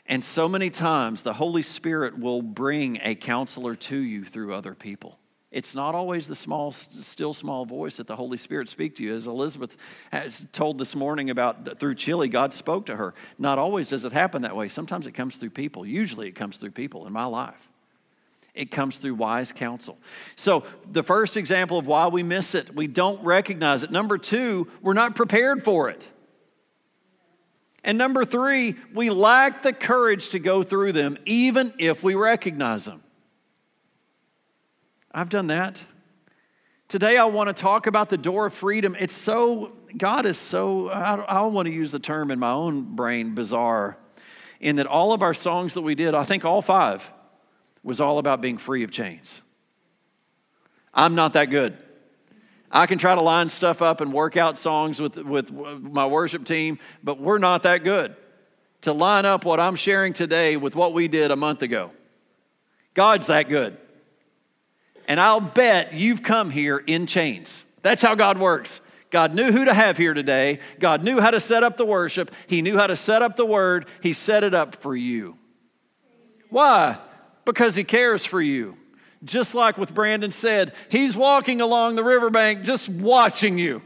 And 0.04 0.22
so 0.22 0.46
many 0.46 0.68
times 0.68 1.22
the 1.22 1.32
Holy 1.32 1.62
Spirit 1.62 2.18
will 2.18 2.42
bring 2.42 2.98
a 3.02 3.14
counselor 3.14 3.74
to 3.76 3.96
you 3.96 4.24
through 4.24 4.52
other 4.52 4.74
people. 4.74 5.18
It's 5.50 5.74
not 5.74 5.94
always 5.94 6.28
the 6.28 6.36
small, 6.36 6.70
still 6.72 7.32
small 7.32 7.64
voice 7.64 7.96
that 7.96 8.08
the 8.08 8.16
Holy 8.16 8.36
Spirit 8.36 8.68
speak 8.68 8.96
to 8.96 9.02
you. 9.02 9.14
As 9.14 9.26
Elizabeth 9.26 9.78
has 10.10 10.46
told 10.52 10.76
this 10.76 10.94
morning 10.94 11.30
about 11.30 11.80
through 11.80 11.94
Chile, 11.94 12.28
God 12.28 12.52
spoke 12.52 12.84
to 12.86 12.96
her. 12.96 13.14
Not 13.38 13.58
always 13.58 13.88
does 13.88 14.04
it 14.04 14.12
happen 14.12 14.42
that 14.42 14.54
way. 14.54 14.68
Sometimes 14.68 15.06
it 15.06 15.12
comes 15.12 15.38
through 15.38 15.50
people. 15.50 15.86
Usually 15.86 16.28
it 16.28 16.32
comes 16.32 16.58
through 16.58 16.72
people 16.72 17.06
in 17.06 17.12
my 17.14 17.24
life. 17.24 17.71
It 18.54 18.70
comes 18.70 18.98
through 18.98 19.14
wise 19.14 19.50
counsel. 19.50 19.98
So, 20.36 20.64
the 20.90 21.02
first 21.02 21.38
example 21.38 21.78
of 21.78 21.86
why 21.86 22.08
we 22.08 22.22
miss 22.22 22.54
it, 22.54 22.74
we 22.74 22.86
don't 22.86 23.22
recognize 23.24 23.82
it. 23.82 23.90
Number 23.90 24.18
two, 24.18 24.68
we're 24.82 24.92
not 24.92 25.14
prepared 25.14 25.64
for 25.64 25.88
it. 25.88 26.02
And 27.84 27.98
number 27.98 28.24
three, 28.24 28.76
we 28.94 29.10
lack 29.10 29.62
the 29.62 29.72
courage 29.72 30.30
to 30.30 30.38
go 30.38 30.62
through 30.62 30.92
them, 30.92 31.16
even 31.24 31.72
if 31.78 32.04
we 32.04 32.14
recognize 32.14 32.84
them. 32.84 33.02
I've 35.10 35.30
done 35.30 35.48
that. 35.48 35.82
Today, 36.88 37.16
I 37.16 37.24
want 37.24 37.48
to 37.48 37.54
talk 37.54 37.86
about 37.86 38.10
the 38.10 38.18
door 38.18 38.46
of 38.46 38.54
freedom. 38.54 38.94
It's 39.00 39.14
so, 39.14 39.72
God 39.96 40.26
is 40.26 40.36
so, 40.36 40.90
I, 40.90 41.40
want 41.42 41.66
to 41.66 41.72
use 41.72 41.90
the 41.90 41.98
term 41.98 42.30
in 42.30 42.38
my 42.38 42.52
own 42.52 42.94
brain, 42.94 43.34
bizarre, 43.34 43.96
in 44.60 44.76
that 44.76 44.86
all 44.86 45.14
of 45.14 45.22
our 45.22 45.34
songs 45.34 45.74
that 45.74 45.80
we 45.80 45.94
did, 45.94 46.14
I 46.14 46.22
think 46.22 46.44
all 46.44 46.60
five, 46.60 47.10
was 47.82 48.00
all 48.00 48.18
about 48.18 48.40
being 48.40 48.58
free 48.58 48.82
of 48.82 48.90
chains. 48.90 49.42
I'm 50.94 51.14
not 51.14 51.32
that 51.34 51.46
good. 51.46 51.76
I 52.70 52.86
can 52.86 52.98
try 52.98 53.14
to 53.14 53.20
line 53.20 53.48
stuff 53.48 53.82
up 53.82 54.00
and 54.00 54.12
work 54.12 54.36
out 54.36 54.56
songs 54.56 55.00
with, 55.00 55.16
with 55.18 55.50
my 55.50 56.06
worship 56.06 56.44
team, 56.44 56.78
but 57.02 57.20
we're 57.20 57.38
not 57.38 57.64
that 57.64 57.84
good 57.84 58.16
to 58.82 58.92
line 58.92 59.24
up 59.24 59.44
what 59.44 59.60
I'm 59.60 59.76
sharing 59.76 60.12
today 60.12 60.56
with 60.56 60.74
what 60.74 60.92
we 60.92 61.08
did 61.08 61.30
a 61.30 61.36
month 61.36 61.62
ago. 61.62 61.90
God's 62.94 63.28
that 63.28 63.48
good. 63.48 63.76
And 65.08 65.18
I'll 65.20 65.40
bet 65.40 65.94
you've 65.94 66.22
come 66.22 66.50
here 66.50 66.78
in 66.78 67.06
chains. 67.06 67.64
That's 67.82 68.02
how 68.02 68.14
God 68.14 68.38
works. 68.38 68.80
God 69.10 69.34
knew 69.34 69.52
who 69.52 69.64
to 69.64 69.74
have 69.74 69.98
here 69.98 70.14
today. 70.14 70.58
God 70.78 71.04
knew 71.04 71.20
how 71.20 71.30
to 71.30 71.40
set 71.40 71.62
up 71.62 71.76
the 71.76 71.84
worship. 71.84 72.30
He 72.46 72.62
knew 72.62 72.76
how 72.76 72.86
to 72.86 72.96
set 72.96 73.22
up 73.22 73.36
the 73.36 73.46
word. 73.46 73.86
He 74.00 74.12
set 74.12 74.44
it 74.44 74.54
up 74.54 74.76
for 74.76 74.96
you. 74.96 75.36
Why? 76.48 76.98
Because 77.44 77.74
He 77.74 77.84
cares 77.84 78.24
for 78.24 78.40
you. 78.40 78.76
Just 79.24 79.54
like 79.54 79.78
with 79.78 79.94
Brandon 79.94 80.30
said, 80.30 80.72
He's 80.88 81.16
walking 81.16 81.60
along 81.60 81.96
the 81.96 82.04
riverbank 82.04 82.62
just 82.62 82.88
watching 82.88 83.58
you. 83.58 83.82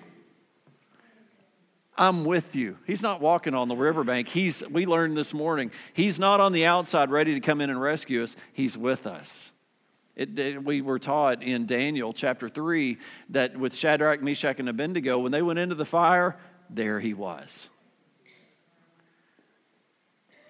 I'm 1.98 2.24
with 2.24 2.54
you. 2.54 2.76
He's 2.86 3.02
not 3.02 3.20
walking 3.20 3.54
on 3.54 3.68
the 3.68 3.76
riverbank. 3.76 4.28
He's, 4.28 4.62
we 4.68 4.84
learned 4.84 5.16
this 5.16 5.32
morning, 5.32 5.70
He's 5.94 6.18
not 6.18 6.40
on 6.40 6.52
the 6.52 6.66
outside 6.66 7.10
ready 7.10 7.34
to 7.34 7.40
come 7.40 7.60
in 7.60 7.70
and 7.70 7.80
rescue 7.80 8.22
us. 8.22 8.36
He's 8.52 8.76
with 8.76 9.06
us. 9.06 9.50
It, 10.14 10.38
it, 10.38 10.64
we 10.64 10.80
were 10.80 10.98
taught 10.98 11.42
in 11.42 11.66
Daniel 11.66 12.14
chapter 12.14 12.48
3 12.48 12.96
that 13.30 13.56
with 13.56 13.74
Shadrach, 13.74 14.22
Meshach, 14.22 14.58
and 14.58 14.68
Abednego, 14.68 15.18
when 15.18 15.30
they 15.30 15.42
went 15.42 15.58
into 15.58 15.74
the 15.74 15.84
fire, 15.84 16.36
there 16.70 17.00
he 17.00 17.12
was. 17.12 17.68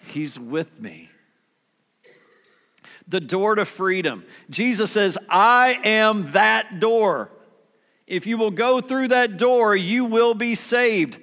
He's 0.07 0.39
with 0.39 0.81
me. 0.81 1.11
The 3.09 3.21
door 3.21 3.55
to 3.55 3.65
freedom. 3.65 4.25
Jesus 4.51 4.91
says, 4.91 5.17
I 5.29 5.79
am 5.85 6.33
that 6.33 6.81
door. 6.81 7.31
If 8.07 8.27
you 8.27 8.37
will 8.37 8.51
go 8.51 8.81
through 8.81 9.09
that 9.09 9.37
door, 9.37 9.75
you 9.75 10.05
will 10.05 10.35
be 10.35 10.55
saved. 10.55 11.19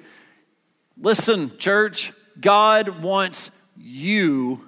Listen, 0.98 1.58
church, 1.58 2.14
God 2.40 3.02
wants 3.02 3.52
you 3.78 4.66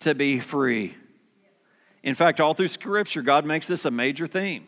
to 0.00 0.14
be 0.14 0.40
free. 0.40 0.94
In 2.02 2.14
fact, 2.14 2.40
all 2.40 2.54
through 2.54 2.68
Scripture, 2.68 3.22
God 3.22 3.44
makes 3.44 3.66
this 3.66 3.84
a 3.84 3.90
major 3.90 4.26
theme. 4.26 4.66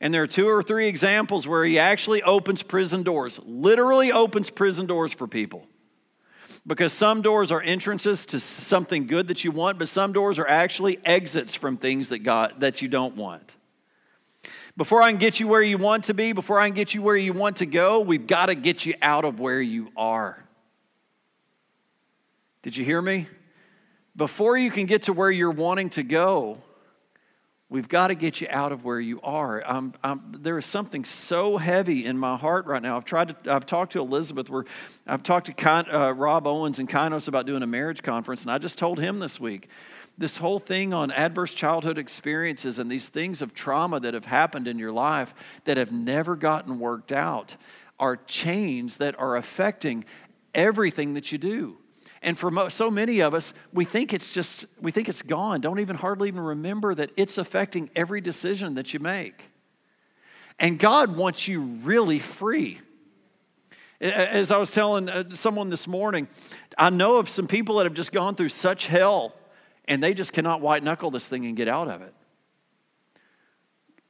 And 0.00 0.12
there 0.12 0.22
are 0.22 0.28
two 0.28 0.48
or 0.48 0.62
three 0.62 0.88
examples 0.88 1.46
where 1.48 1.64
He 1.64 1.78
actually 1.78 2.22
opens 2.22 2.62
prison 2.62 3.02
doors, 3.02 3.40
literally 3.44 4.12
opens 4.12 4.50
prison 4.50 4.86
doors 4.86 5.12
for 5.12 5.26
people. 5.26 5.66
Because 6.66 6.92
some 6.92 7.22
doors 7.22 7.52
are 7.52 7.62
entrances 7.62 8.26
to 8.26 8.40
something 8.40 9.06
good 9.06 9.28
that 9.28 9.44
you 9.44 9.52
want, 9.52 9.78
but 9.78 9.88
some 9.88 10.12
doors 10.12 10.38
are 10.38 10.48
actually 10.48 10.98
exits 11.04 11.54
from 11.54 11.76
things 11.76 12.08
that 12.08 12.20
God 12.20 12.54
that 12.58 12.82
you 12.82 12.88
don't 12.88 13.14
want. 13.14 13.54
Before 14.76 15.00
I 15.00 15.10
can 15.10 15.18
get 15.18 15.38
you 15.38 15.46
where 15.46 15.62
you 15.62 15.78
want 15.78 16.04
to 16.04 16.14
be, 16.14 16.32
before 16.32 16.58
I 16.58 16.66
can 16.68 16.74
get 16.74 16.92
you 16.92 17.02
where 17.02 17.16
you 17.16 17.32
want 17.32 17.56
to 17.56 17.66
go, 17.66 18.00
we've 18.00 18.26
got 18.26 18.46
to 18.46 18.54
get 18.54 18.84
you 18.84 18.94
out 19.00 19.24
of 19.24 19.38
where 19.38 19.60
you 19.60 19.90
are. 19.96 20.42
Did 22.62 22.76
you 22.76 22.84
hear 22.84 23.00
me? 23.00 23.28
before 24.16 24.56
you 24.56 24.70
can 24.70 24.86
get 24.86 25.04
to 25.04 25.12
where 25.12 25.30
you're 25.30 25.50
wanting 25.50 25.90
to 25.90 26.02
go, 26.02 26.58
we've 27.68 27.88
got 27.88 28.08
to 28.08 28.14
get 28.14 28.40
you 28.40 28.46
out 28.50 28.72
of 28.72 28.84
where 28.84 29.00
you 29.00 29.20
are. 29.22 29.62
I'm, 29.66 29.94
I'm, 30.02 30.36
there 30.38 30.56
is 30.58 30.66
something 30.66 31.04
so 31.04 31.56
heavy 31.56 32.04
in 32.04 32.16
my 32.16 32.36
heart 32.36 32.66
right 32.66 32.82
now. 32.82 32.96
I've 32.96 33.04
tried 33.04 33.44
to, 33.44 33.54
I've 33.54 33.66
talked 33.66 33.92
to 33.92 34.00
Elizabeth, 34.00 34.48
where 34.48 34.64
I've 35.06 35.22
talked 35.22 35.46
to 35.46 35.70
uh, 35.70 36.12
Rob 36.12 36.46
Owens 36.46 36.78
and 36.78 36.88
Kainos 36.88 37.28
about 37.28 37.46
doing 37.46 37.62
a 37.62 37.66
marriage 37.66 38.02
conference, 38.02 38.42
and 38.42 38.50
I 38.50 38.58
just 38.58 38.78
told 38.78 38.98
him 38.98 39.18
this 39.18 39.40
week 39.40 39.68
this 40.18 40.38
whole 40.38 40.58
thing 40.58 40.94
on 40.94 41.10
adverse 41.10 41.52
childhood 41.52 41.98
experiences 41.98 42.78
and 42.78 42.90
these 42.90 43.08
things 43.08 43.42
of 43.42 43.52
trauma 43.52 44.00
that 44.00 44.14
have 44.14 44.24
happened 44.24 44.66
in 44.66 44.78
your 44.78 44.92
life 44.92 45.34
that 45.64 45.76
have 45.76 45.92
never 45.92 46.36
gotten 46.36 46.78
worked 46.78 47.12
out 47.12 47.56
are 47.98 48.16
chains 48.16 48.96
that 48.98 49.18
are 49.18 49.36
affecting 49.36 50.04
everything 50.54 51.14
that 51.14 51.32
you 51.32 51.38
do. 51.38 51.76
And 52.22 52.38
for 52.38 52.70
so 52.70 52.90
many 52.90 53.20
of 53.20 53.34
us, 53.34 53.54
we 53.72 53.84
think 53.84 54.12
it's 54.12 54.32
just, 54.32 54.66
we 54.80 54.90
think 54.90 55.08
it's 55.08 55.22
gone. 55.22 55.60
Don't 55.60 55.80
even 55.80 55.96
hardly 55.96 56.28
even 56.28 56.40
remember 56.40 56.94
that 56.94 57.10
it's 57.16 57.38
affecting 57.38 57.90
every 57.94 58.20
decision 58.20 58.74
that 58.74 58.94
you 58.94 59.00
make. 59.00 59.50
And 60.58 60.78
God 60.78 61.16
wants 61.16 61.46
you 61.46 61.60
really 61.60 62.18
free. 62.18 62.80
As 64.00 64.50
I 64.50 64.56
was 64.56 64.70
telling 64.70 65.08
uh, 65.08 65.34
someone 65.34 65.68
this 65.68 65.86
morning, 65.86 66.28
I 66.76 66.90
know 66.90 67.16
of 67.16 67.28
some 67.28 67.46
people 67.46 67.76
that 67.76 67.84
have 67.84 67.94
just 67.94 68.12
gone 68.12 68.34
through 68.34 68.48
such 68.50 68.86
hell 68.86 69.34
and 69.86 70.02
they 70.02 70.14
just 70.14 70.32
cannot 70.32 70.60
white 70.60 70.82
knuckle 70.82 71.10
this 71.10 71.28
thing 71.28 71.46
and 71.46 71.56
get 71.56 71.68
out 71.68 71.88
of 71.88 72.02
it 72.02 72.12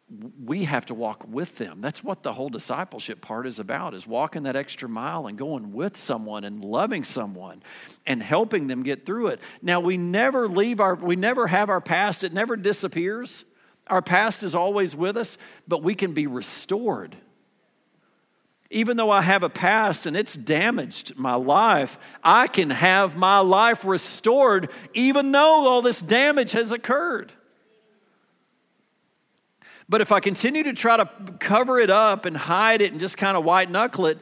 we 0.08 0.64
have 0.64 0.86
to 0.86 0.94
walk 0.94 1.26
with 1.28 1.56
them. 1.56 1.80
That's 1.80 2.04
what 2.04 2.22
the 2.22 2.32
whole 2.32 2.48
discipleship 2.48 3.20
part 3.20 3.46
is 3.46 3.58
about 3.58 3.92
is 3.92 4.06
walking 4.06 4.44
that 4.44 4.54
extra 4.54 4.88
mile 4.88 5.26
and 5.26 5.36
going 5.36 5.72
with 5.72 5.96
someone 5.96 6.44
and 6.44 6.64
loving 6.64 7.02
someone 7.02 7.62
and 8.06 8.22
helping 8.22 8.68
them 8.68 8.84
get 8.84 9.04
through 9.04 9.28
it. 9.28 9.40
Now 9.62 9.80
we 9.80 9.96
never 9.96 10.46
leave 10.46 10.78
our 10.78 10.94
we 10.94 11.16
never 11.16 11.48
have 11.48 11.70
our 11.70 11.80
past. 11.80 12.22
It 12.22 12.32
never 12.32 12.56
disappears. 12.56 13.44
Our 13.88 14.02
past 14.02 14.44
is 14.44 14.54
always 14.54 14.94
with 14.94 15.16
us 15.16 15.38
but 15.66 15.82
we 15.82 15.96
can 15.96 16.12
be 16.12 16.28
restored. 16.28 17.16
Even 18.70 18.96
though 18.96 19.10
I 19.10 19.22
have 19.22 19.42
a 19.42 19.48
past 19.48 20.06
and 20.06 20.16
it's 20.16 20.34
damaged 20.34 21.16
my 21.16 21.34
life, 21.34 21.98
I 22.22 22.46
can 22.46 22.70
have 22.70 23.16
my 23.16 23.40
life 23.40 23.84
restored 23.84 24.70
even 24.94 25.32
though 25.32 25.68
all 25.68 25.82
this 25.82 26.00
damage 26.00 26.52
has 26.52 26.70
occurred. 26.70 27.32
But 29.88 30.00
if 30.00 30.10
I 30.10 30.20
continue 30.20 30.64
to 30.64 30.72
try 30.72 30.96
to 30.96 31.06
cover 31.38 31.78
it 31.78 31.90
up 31.90 32.24
and 32.24 32.36
hide 32.36 32.82
it 32.82 32.90
and 32.90 33.00
just 33.00 33.16
kind 33.16 33.36
of 33.36 33.44
white 33.44 33.70
knuckle 33.70 34.06
it, 34.06 34.18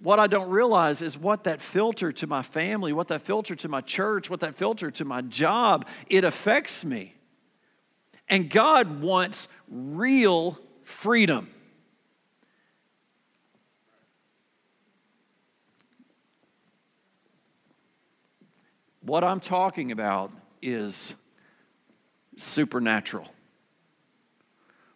what 0.00 0.20
I 0.20 0.26
don't 0.26 0.50
realize 0.50 1.02
is 1.02 1.18
what 1.18 1.44
that 1.44 1.60
filter 1.60 2.12
to 2.12 2.26
my 2.26 2.42
family, 2.42 2.92
what 2.92 3.08
that 3.08 3.22
filter 3.22 3.56
to 3.56 3.68
my 3.68 3.80
church, 3.80 4.30
what 4.30 4.40
that 4.40 4.54
filter 4.54 4.90
to 4.92 5.04
my 5.04 5.22
job, 5.22 5.86
it 6.08 6.24
affects 6.24 6.84
me. 6.84 7.14
And 8.28 8.50
God 8.50 9.00
wants 9.00 9.48
real 9.68 10.58
freedom. 10.82 11.50
What 19.00 19.24
I'm 19.24 19.40
talking 19.40 19.90
about 19.90 20.30
is 20.60 21.14
supernatural. 22.36 23.26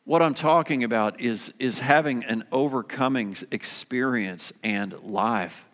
What 0.05 0.21
I'm 0.21 0.35
talking 0.35 0.83
about 0.83 1.21
is, 1.21 1.53
is 1.61 1.79
having 1.79 2.25
an 2.25 2.45
overcoming 2.51 3.37
experience 3.53 4.53
and 4.65 4.93
life, 5.01 5.65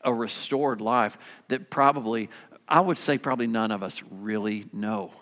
a 0.00 0.12
restored 0.12 0.80
life 0.80 1.16
that 1.48 1.70
probably, 1.70 2.28
I 2.68 2.80
would 2.80 2.98
say, 2.98 3.16
probably 3.16 3.46
none 3.46 3.70
of 3.70 3.84
us 3.84 4.02
really 4.10 4.66
know. 4.72 5.12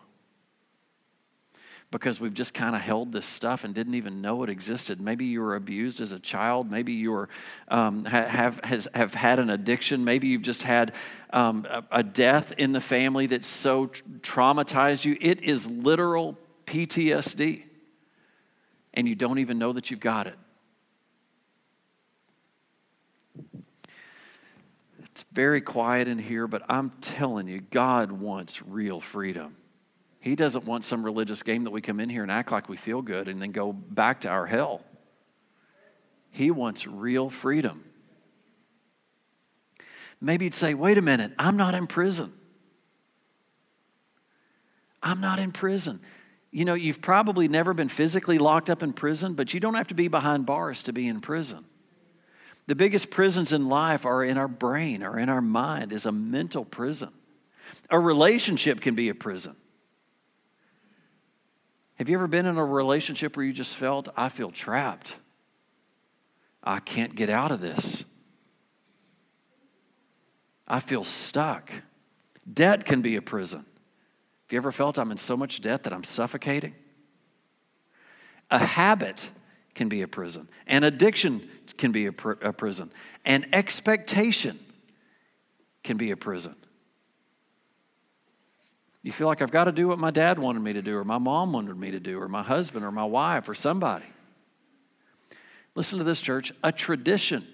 Because 1.90 2.18
we've 2.18 2.32
just 2.32 2.54
kind 2.54 2.74
of 2.74 2.80
held 2.80 3.12
this 3.12 3.26
stuff 3.26 3.64
and 3.64 3.74
didn't 3.74 3.96
even 3.96 4.22
know 4.22 4.42
it 4.42 4.48
existed. 4.48 4.98
Maybe 4.98 5.26
you 5.26 5.42
were 5.42 5.54
abused 5.54 6.00
as 6.00 6.12
a 6.12 6.18
child. 6.18 6.70
Maybe 6.70 6.94
you 6.94 7.12
were, 7.12 7.28
um, 7.68 8.06
have, 8.06 8.64
has, 8.64 8.88
have 8.94 9.12
had 9.12 9.38
an 9.38 9.50
addiction. 9.50 10.04
Maybe 10.04 10.28
you've 10.28 10.42
just 10.42 10.62
had 10.62 10.94
um, 11.30 11.66
a, 11.68 11.84
a 11.92 12.02
death 12.02 12.52
in 12.56 12.72
the 12.72 12.80
family 12.80 13.26
that 13.26 13.44
so 13.44 13.88
traumatized 13.88 15.04
you. 15.04 15.18
It 15.20 15.42
is 15.42 15.68
literal 15.68 16.38
PTSD 16.66 17.64
and 18.94 19.06
you 19.06 19.14
don't 19.14 19.38
even 19.38 19.58
know 19.58 19.72
that 19.72 19.90
you've 19.90 20.00
got 20.00 20.26
it. 20.26 20.38
It's 25.02 25.24
very 25.32 25.60
quiet 25.60 26.08
in 26.08 26.18
here, 26.18 26.48
but 26.48 26.62
I'm 26.68 26.90
telling 27.00 27.46
you, 27.46 27.60
God 27.60 28.10
wants 28.10 28.62
real 28.62 29.00
freedom. 29.00 29.56
He 30.20 30.34
doesn't 30.36 30.64
want 30.64 30.84
some 30.84 31.04
religious 31.04 31.42
game 31.42 31.64
that 31.64 31.70
we 31.70 31.80
come 31.80 32.00
in 32.00 32.08
here 32.08 32.22
and 32.22 32.32
act 32.32 32.50
like 32.50 32.68
we 32.68 32.76
feel 32.76 33.02
good 33.02 33.28
and 33.28 33.42
then 33.42 33.52
go 33.52 33.72
back 33.72 34.22
to 34.22 34.28
our 34.28 34.46
hell. 34.46 34.80
He 36.30 36.50
wants 36.50 36.86
real 36.86 37.30
freedom. 37.30 37.84
Maybe 40.20 40.46
you'd 40.46 40.54
say, 40.54 40.74
wait 40.74 40.98
a 40.98 41.02
minute, 41.02 41.32
I'm 41.38 41.56
not 41.56 41.74
in 41.74 41.86
prison. 41.86 42.32
I'm 45.02 45.20
not 45.20 45.38
in 45.38 45.52
prison. 45.52 46.00
You 46.54 46.64
know, 46.64 46.74
you've 46.74 47.00
probably 47.00 47.48
never 47.48 47.74
been 47.74 47.88
physically 47.88 48.38
locked 48.38 48.70
up 48.70 48.80
in 48.80 48.92
prison, 48.92 49.34
but 49.34 49.52
you 49.52 49.58
don't 49.58 49.74
have 49.74 49.88
to 49.88 49.94
be 49.94 50.06
behind 50.06 50.46
bars 50.46 50.84
to 50.84 50.92
be 50.92 51.08
in 51.08 51.20
prison. 51.20 51.64
The 52.68 52.76
biggest 52.76 53.10
prisons 53.10 53.52
in 53.52 53.68
life 53.68 54.06
are 54.06 54.22
in 54.22 54.38
our 54.38 54.46
brain 54.46 55.02
or 55.02 55.18
in 55.18 55.28
our 55.28 55.40
mind, 55.40 55.92
is 55.92 56.06
a 56.06 56.12
mental 56.12 56.64
prison. 56.64 57.08
A 57.90 57.98
relationship 57.98 58.80
can 58.80 58.94
be 58.94 59.08
a 59.08 59.16
prison. 59.16 59.56
Have 61.96 62.08
you 62.08 62.16
ever 62.16 62.28
been 62.28 62.46
in 62.46 62.56
a 62.56 62.64
relationship 62.64 63.36
where 63.36 63.44
you 63.44 63.52
just 63.52 63.76
felt, 63.76 64.08
I 64.16 64.28
feel 64.28 64.52
trapped? 64.52 65.16
I 66.62 66.78
can't 66.78 67.16
get 67.16 67.30
out 67.30 67.50
of 67.50 67.60
this. 67.60 68.04
I 70.68 70.78
feel 70.78 71.02
stuck. 71.02 71.72
Debt 72.50 72.84
can 72.84 73.02
be 73.02 73.16
a 73.16 73.22
prison. 73.22 73.66
Have 74.44 74.52
you 74.52 74.58
ever 74.58 74.72
felt 74.72 74.98
I'm 74.98 75.10
in 75.10 75.16
so 75.16 75.36
much 75.36 75.60
debt 75.60 75.84
that 75.84 75.92
I'm 75.92 76.04
suffocating? 76.04 76.74
A 78.50 78.58
habit 78.58 79.30
can 79.74 79.88
be 79.88 80.02
a 80.02 80.08
prison. 80.08 80.48
An 80.66 80.84
addiction 80.84 81.48
can 81.78 81.92
be 81.92 82.06
a, 82.06 82.12
pr- 82.12 82.32
a 82.42 82.52
prison. 82.52 82.90
An 83.24 83.46
expectation 83.52 84.58
can 85.82 85.96
be 85.96 86.10
a 86.10 86.16
prison. 86.16 86.54
You 89.02 89.12
feel 89.12 89.26
like 89.26 89.42
I've 89.42 89.50
got 89.50 89.64
to 89.64 89.72
do 89.72 89.88
what 89.88 89.98
my 89.98 90.10
dad 90.10 90.38
wanted 90.38 90.60
me 90.60 90.72
to 90.74 90.82
do, 90.82 90.96
or 90.96 91.04
my 91.04 91.18
mom 91.18 91.52
wanted 91.52 91.76
me 91.76 91.90
to 91.90 92.00
do, 92.00 92.20
or 92.20 92.28
my 92.28 92.42
husband, 92.42 92.84
or 92.84 92.92
my 92.92 93.04
wife, 93.04 93.48
or 93.48 93.54
somebody. 93.54 94.06
Listen 95.74 95.98
to 95.98 96.04
this, 96.04 96.20
church. 96.20 96.52
A 96.62 96.70
tradition 96.70 97.46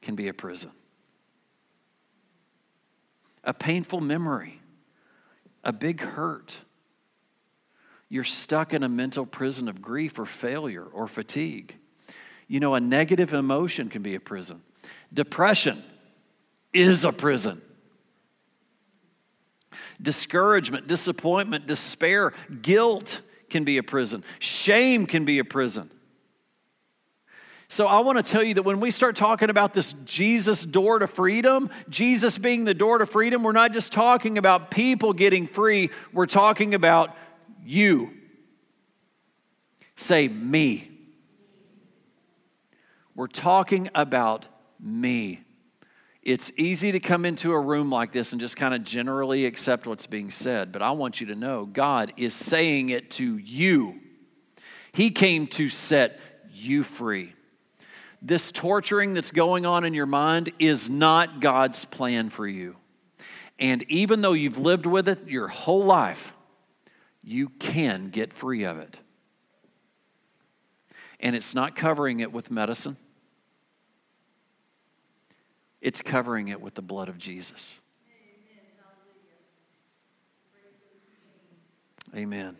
can 0.00 0.14
be 0.14 0.28
a 0.28 0.34
prison. 0.34 0.70
A 3.44 3.52
painful 3.52 4.00
memory, 4.00 4.61
a 5.64 5.72
big 5.72 6.00
hurt. 6.00 6.60
You're 8.08 8.24
stuck 8.24 8.74
in 8.74 8.82
a 8.82 8.88
mental 8.88 9.24
prison 9.24 9.68
of 9.68 9.80
grief 9.80 10.18
or 10.18 10.26
failure 10.26 10.84
or 10.84 11.08
fatigue. 11.08 11.74
You 12.46 12.60
know, 12.60 12.74
a 12.74 12.80
negative 12.80 13.32
emotion 13.32 13.88
can 13.88 14.02
be 14.02 14.14
a 14.14 14.20
prison. 14.20 14.62
Depression 15.12 15.82
is 16.72 17.04
a 17.04 17.12
prison 17.12 17.62
discouragement, 20.00 20.88
disappointment, 20.88 21.66
despair, 21.66 22.32
guilt 22.60 23.20
can 23.48 23.64
be 23.64 23.78
a 23.78 23.82
prison, 23.82 24.24
shame 24.38 25.06
can 25.06 25.24
be 25.24 25.38
a 25.38 25.44
prison. 25.44 25.90
So, 27.72 27.86
I 27.86 28.00
want 28.00 28.22
to 28.22 28.22
tell 28.22 28.42
you 28.42 28.52
that 28.52 28.64
when 28.64 28.80
we 28.80 28.90
start 28.90 29.16
talking 29.16 29.48
about 29.48 29.72
this 29.72 29.94
Jesus 30.04 30.62
door 30.62 30.98
to 30.98 31.06
freedom, 31.06 31.70
Jesus 31.88 32.36
being 32.36 32.66
the 32.66 32.74
door 32.74 32.98
to 32.98 33.06
freedom, 33.06 33.42
we're 33.42 33.52
not 33.52 33.72
just 33.72 33.92
talking 33.92 34.36
about 34.36 34.70
people 34.70 35.14
getting 35.14 35.46
free, 35.46 35.88
we're 36.12 36.26
talking 36.26 36.74
about 36.74 37.16
you. 37.64 38.10
Say, 39.96 40.28
me. 40.28 40.90
We're 43.14 43.26
talking 43.26 43.88
about 43.94 44.44
me. 44.78 45.40
It's 46.22 46.52
easy 46.58 46.92
to 46.92 47.00
come 47.00 47.24
into 47.24 47.52
a 47.52 47.58
room 47.58 47.90
like 47.90 48.12
this 48.12 48.32
and 48.32 48.40
just 48.40 48.54
kind 48.54 48.74
of 48.74 48.84
generally 48.84 49.46
accept 49.46 49.86
what's 49.86 50.06
being 50.06 50.30
said, 50.30 50.72
but 50.72 50.82
I 50.82 50.90
want 50.90 51.22
you 51.22 51.28
to 51.28 51.34
know 51.34 51.64
God 51.64 52.12
is 52.18 52.34
saying 52.34 52.90
it 52.90 53.12
to 53.12 53.38
you. 53.38 53.98
He 54.92 55.08
came 55.08 55.46
to 55.46 55.70
set 55.70 56.20
you 56.52 56.84
free. 56.84 57.32
This 58.24 58.52
torturing 58.52 59.14
that's 59.14 59.32
going 59.32 59.66
on 59.66 59.84
in 59.84 59.94
your 59.94 60.06
mind 60.06 60.52
is 60.60 60.88
not 60.88 61.40
God's 61.40 61.84
plan 61.84 62.30
for 62.30 62.46
you. 62.46 62.76
And 63.58 63.82
even 63.88 64.22
though 64.22 64.32
you've 64.32 64.58
lived 64.58 64.86
with 64.86 65.08
it 65.08 65.28
your 65.28 65.48
whole 65.48 65.84
life, 65.84 66.32
you 67.24 67.48
can 67.48 68.10
get 68.10 68.32
free 68.32 68.62
of 68.62 68.78
it. 68.78 68.96
And 71.18 71.34
it's 71.34 71.52
not 71.54 71.74
covering 71.74 72.20
it 72.20 72.32
with 72.32 72.50
medicine. 72.50 72.96
It's 75.80 76.00
covering 76.00 76.46
it 76.48 76.60
with 76.60 76.74
the 76.74 76.82
blood 76.82 77.08
of 77.08 77.18
Jesus. 77.18 77.80
Amen. 82.14 82.56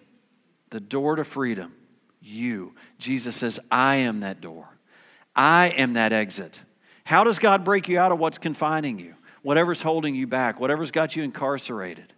The 0.70 0.80
door 0.80 1.16
to 1.16 1.24
freedom, 1.24 1.72
you. 2.20 2.74
Jesus 2.98 3.36
says, 3.36 3.60
I 3.70 3.96
am 3.96 4.20
that 4.20 4.40
door. 4.40 4.71
I 5.34 5.68
am 5.68 5.94
that 5.94 6.12
exit. 6.12 6.60
How 7.04 7.24
does 7.24 7.38
God 7.38 7.64
break 7.64 7.88
you 7.88 7.98
out 7.98 8.12
of 8.12 8.18
what's 8.18 8.38
confining 8.38 8.98
you? 8.98 9.14
Whatever's 9.42 9.82
holding 9.82 10.14
you 10.14 10.26
back, 10.26 10.60
whatever's 10.60 10.90
got 10.90 11.16
you 11.16 11.22
incarcerated. 11.22 12.12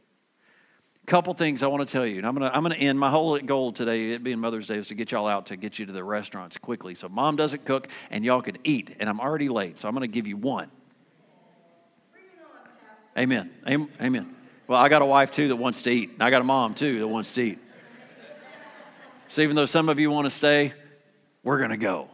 Couple 1.06 1.34
things 1.34 1.62
I 1.62 1.66
want 1.66 1.86
to 1.86 1.92
tell 1.92 2.06
you, 2.06 2.16
and 2.16 2.26
I'm 2.26 2.32
gonna 2.32 2.50
I'm 2.52 2.62
gonna 2.62 2.76
end 2.76 2.98
my 2.98 3.10
whole 3.10 3.38
goal 3.38 3.72
today, 3.72 4.12
it 4.12 4.24
being 4.24 4.38
Mother's 4.38 4.66
Day, 4.66 4.78
is 4.78 4.88
to 4.88 4.94
get 4.94 5.12
y'all 5.12 5.26
out 5.26 5.46
to 5.46 5.56
get 5.56 5.78
you 5.78 5.84
to 5.84 5.92
the 5.92 6.02
restaurants 6.02 6.56
quickly, 6.56 6.94
so 6.94 7.10
mom 7.10 7.36
doesn't 7.36 7.66
cook 7.66 7.88
and 8.10 8.24
y'all 8.24 8.40
can 8.40 8.56
eat. 8.64 8.96
And 8.98 9.10
I'm 9.10 9.20
already 9.20 9.50
late, 9.50 9.76
so 9.76 9.86
I'm 9.86 9.92
gonna 9.92 10.06
give 10.06 10.26
you 10.26 10.38
one. 10.38 10.70
Amen. 13.16 13.50
Amen. 13.68 14.34
Well, 14.66 14.80
I 14.80 14.88
got 14.88 15.02
a 15.02 15.06
wife 15.06 15.30
too 15.30 15.48
that 15.48 15.56
wants 15.56 15.82
to 15.82 15.90
eat. 15.90 16.10
And 16.14 16.22
I 16.22 16.30
got 16.30 16.40
a 16.40 16.44
mom 16.44 16.74
too 16.74 16.98
that 16.98 17.08
wants 17.08 17.32
to 17.34 17.42
eat. 17.42 17.58
So 19.28 19.42
even 19.42 19.56
though 19.56 19.66
some 19.66 19.88
of 19.88 19.98
you 19.98 20.10
want 20.10 20.26
to 20.26 20.30
stay, 20.30 20.72
we're 21.42 21.58
going 21.58 21.70
to 21.70 21.76
go. 21.76 22.08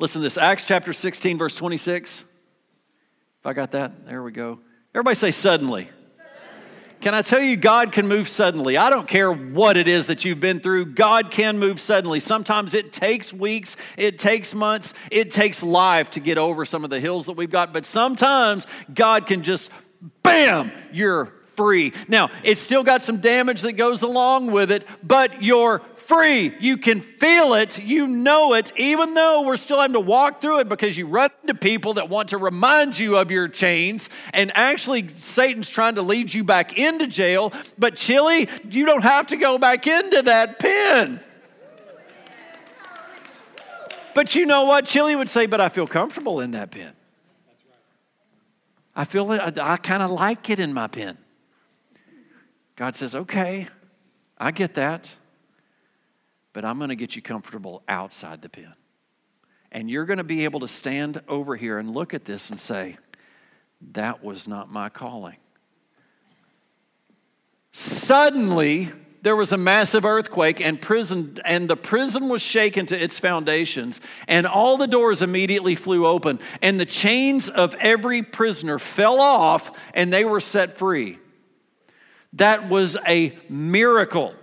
Listen 0.00 0.20
to 0.20 0.26
this 0.26 0.38
Acts 0.38 0.64
chapter 0.64 0.92
16, 0.92 1.38
verse 1.38 1.56
26. 1.56 2.20
If 2.20 2.26
I 3.46 3.52
got 3.52 3.72
that, 3.72 4.06
there 4.06 4.22
we 4.22 4.30
go. 4.30 4.60
Everybody 4.94 5.16
say 5.16 5.32
suddenly. 5.32 5.88
Can 7.00 7.14
I 7.14 7.22
tell 7.22 7.40
you, 7.40 7.56
God 7.56 7.90
can 7.90 8.06
move 8.06 8.28
suddenly? 8.28 8.76
I 8.76 8.90
don't 8.90 9.08
care 9.08 9.32
what 9.32 9.76
it 9.76 9.88
is 9.88 10.06
that 10.06 10.24
you've 10.24 10.38
been 10.38 10.60
through, 10.60 10.86
God 10.86 11.32
can 11.32 11.58
move 11.58 11.80
suddenly. 11.80 12.20
Sometimes 12.20 12.74
it 12.74 12.92
takes 12.92 13.32
weeks, 13.32 13.76
it 13.96 14.18
takes 14.18 14.54
months, 14.54 14.94
it 15.10 15.32
takes 15.32 15.64
life 15.64 16.10
to 16.10 16.20
get 16.20 16.38
over 16.38 16.64
some 16.64 16.84
of 16.84 16.90
the 16.90 17.00
hills 17.00 17.26
that 17.26 17.32
we've 17.32 17.50
got, 17.50 17.72
but 17.72 17.84
sometimes 17.84 18.68
God 18.92 19.26
can 19.26 19.42
just, 19.42 19.70
bam, 20.22 20.70
you're 20.92 21.32
free. 21.56 21.92
Now, 22.06 22.30
it's 22.44 22.60
still 22.60 22.84
got 22.84 23.02
some 23.02 23.16
damage 23.16 23.62
that 23.62 23.72
goes 23.72 24.02
along 24.02 24.52
with 24.52 24.70
it, 24.70 24.86
but 25.02 25.42
you're 25.42 25.80
free. 26.08 26.54
You 26.58 26.78
can 26.78 27.00
feel 27.00 27.54
it. 27.54 27.78
You 27.78 28.08
know 28.08 28.54
it, 28.54 28.72
even 28.76 29.12
though 29.14 29.42
we're 29.42 29.58
still 29.58 29.78
having 29.78 29.92
to 29.92 30.00
walk 30.00 30.40
through 30.40 30.60
it 30.60 30.68
because 30.68 30.96
you 30.96 31.06
run 31.06 31.30
into 31.42 31.54
people 31.54 31.94
that 31.94 32.08
want 32.08 32.30
to 32.30 32.38
remind 32.38 32.98
you 32.98 33.18
of 33.18 33.30
your 33.30 33.46
chains. 33.46 34.08
And 34.32 34.50
actually, 34.54 35.06
Satan's 35.08 35.68
trying 35.68 35.96
to 35.96 36.02
lead 36.02 36.32
you 36.32 36.44
back 36.44 36.78
into 36.78 37.06
jail. 37.06 37.52
But, 37.76 37.96
Chili, 37.96 38.48
you 38.68 38.86
don't 38.86 39.02
have 39.02 39.28
to 39.28 39.36
go 39.36 39.58
back 39.58 39.86
into 39.86 40.22
that 40.22 40.58
pen. 40.58 41.20
But 44.14 44.34
you 44.34 44.46
know 44.46 44.64
what? 44.64 44.86
Chili 44.86 45.14
would 45.14 45.28
say, 45.28 45.46
But 45.46 45.60
I 45.60 45.68
feel 45.68 45.86
comfortable 45.86 46.40
in 46.40 46.52
that 46.52 46.70
pen. 46.70 46.92
I 48.96 49.04
feel 49.04 49.30
I, 49.30 49.52
I 49.60 49.76
kind 49.76 50.02
of 50.02 50.10
like 50.10 50.50
it 50.50 50.58
in 50.58 50.72
my 50.72 50.88
pen. 50.88 51.18
God 52.74 52.96
says, 52.96 53.14
Okay, 53.14 53.68
I 54.38 54.50
get 54.50 54.74
that 54.74 55.14
but 56.52 56.64
I'm 56.64 56.78
going 56.78 56.90
to 56.90 56.96
get 56.96 57.16
you 57.16 57.22
comfortable 57.22 57.82
outside 57.88 58.42
the 58.42 58.48
pen. 58.48 58.74
And 59.70 59.90
you're 59.90 60.06
going 60.06 60.18
to 60.18 60.24
be 60.24 60.44
able 60.44 60.60
to 60.60 60.68
stand 60.68 61.20
over 61.28 61.56
here 61.56 61.78
and 61.78 61.90
look 61.90 62.14
at 62.14 62.24
this 62.24 62.50
and 62.50 62.58
say, 62.58 62.96
that 63.92 64.24
was 64.24 64.48
not 64.48 64.70
my 64.70 64.88
calling. 64.88 65.36
Suddenly, 67.72 68.90
there 69.22 69.36
was 69.36 69.52
a 69.52 69.56
massive 69.56 70.04
earthquake 70.04 70.60
and 70.60 70.80
prison 70.80 71.38
and 71.44 71.68
the 71.68 71.76
prison 71.76 72.28
was 72.28 72.40
shaken 72.40 72.86
to 72.86 73.00
its 73.00 73.18
foundations 73.18 74.00
and 74.26 74.46
all 74.46 74.76
the 74.76 74.86
doors 74.86 75.22
immediately 75.22 75.74
flew 75.74 76.06
open 76.06 76.38
and 76.62 76.80
the 76.80 76.86
chains 76.86 77.48
of 77.48 77.74
every 77.74 78.22
prisoner 78.22 78.78
fell 78.78 79.20
off 79.20 79.70
and 79.92 80.12
they 80.12 80.24
were 80.24 80.40
set 80.40 80.78
free 80.78 81.18
that 82.34 82.68
was 82.68 82.96
a 83.06 83.36
miracle 83.48 84.34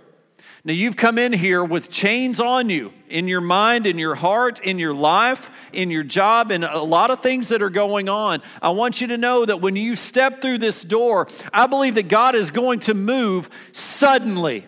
now, 0.66 0.72
you've 0.72 0.96
come 0.96 1.16
in 1.16 1.32
here 1.32 1.62
with 1.62 1.90
chains 1.90 2.40
on 2.40 2.70
you 2.70 2.92
in 3.08 3.28
your 3.28 3.40
mind, 3.40 3.86
in 3.86 4.00
your 4.00 4.16
heart, 4.16 4.58
in 4.58 4.80
your 4.80 4.94
life, 4.94 5.48
in 5.72 5.92
your 5.92 6.02
job, 6.02 6.50
and 6.50 6.64
a 6.64 6.82
lot 6.82 7.12
of 7.12 7.20
things 7.20 7.50
that 7.50 7.62
are 7.62 7.70
going 7.70 8.08
on. 8.08 8.42
I 8.60 8.70
want 8.70 9.00
you 9.00 9.06
to 9.06 9.16
know 9.16 9.44
that 9.44 9.60
when 9.60 9.76
you 9.76 9.94
step 9.94 10.42
through 10.42 10.58
this 10.58 10.82
door, 10.82 11.28
I 11.52 11.68
believe 11.68 11.94
that 11.94 12.08
God 12.08 12.34
is 12.34 12.50
going 12.50 12.80
to 12.80 12.94
move 12.94 13.48
suddenly. 13.70 14.66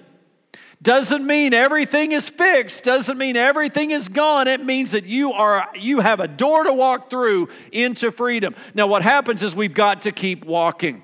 Doesn't 0.81 1.27
mean 1.27 1.53
everything 1.53 2.13
is 2.13 2.29
fixed, 2.29 2.85
doesn't 2.85 3.19
mean 3.19 3.37
everything 3.37 3.91
is 3.91 4.09
gone. 4.09 4.47
It 4.47 4.65
means 4.65 4.93
that 4.93 5.05
you 5.05 5.33
are 5.33 5.69
you 5.75 5.99
have 5.99 6.21
a 6.21 6.29
door 6.29 6.63
to 6.63 6.73
walk 6.73 7.11
through 7.11 7.49
into 7.73 8.13
freedom. 8.13 8.55
Now 8.73 8.87
what 8.87 9.03
happens 9.03 9.43
is 9.43 9.57
we've 9.57 9.75
got 9.75 10.03
to 10.03 10.13
keep 10.13 10.45
walking. 10.45 11.03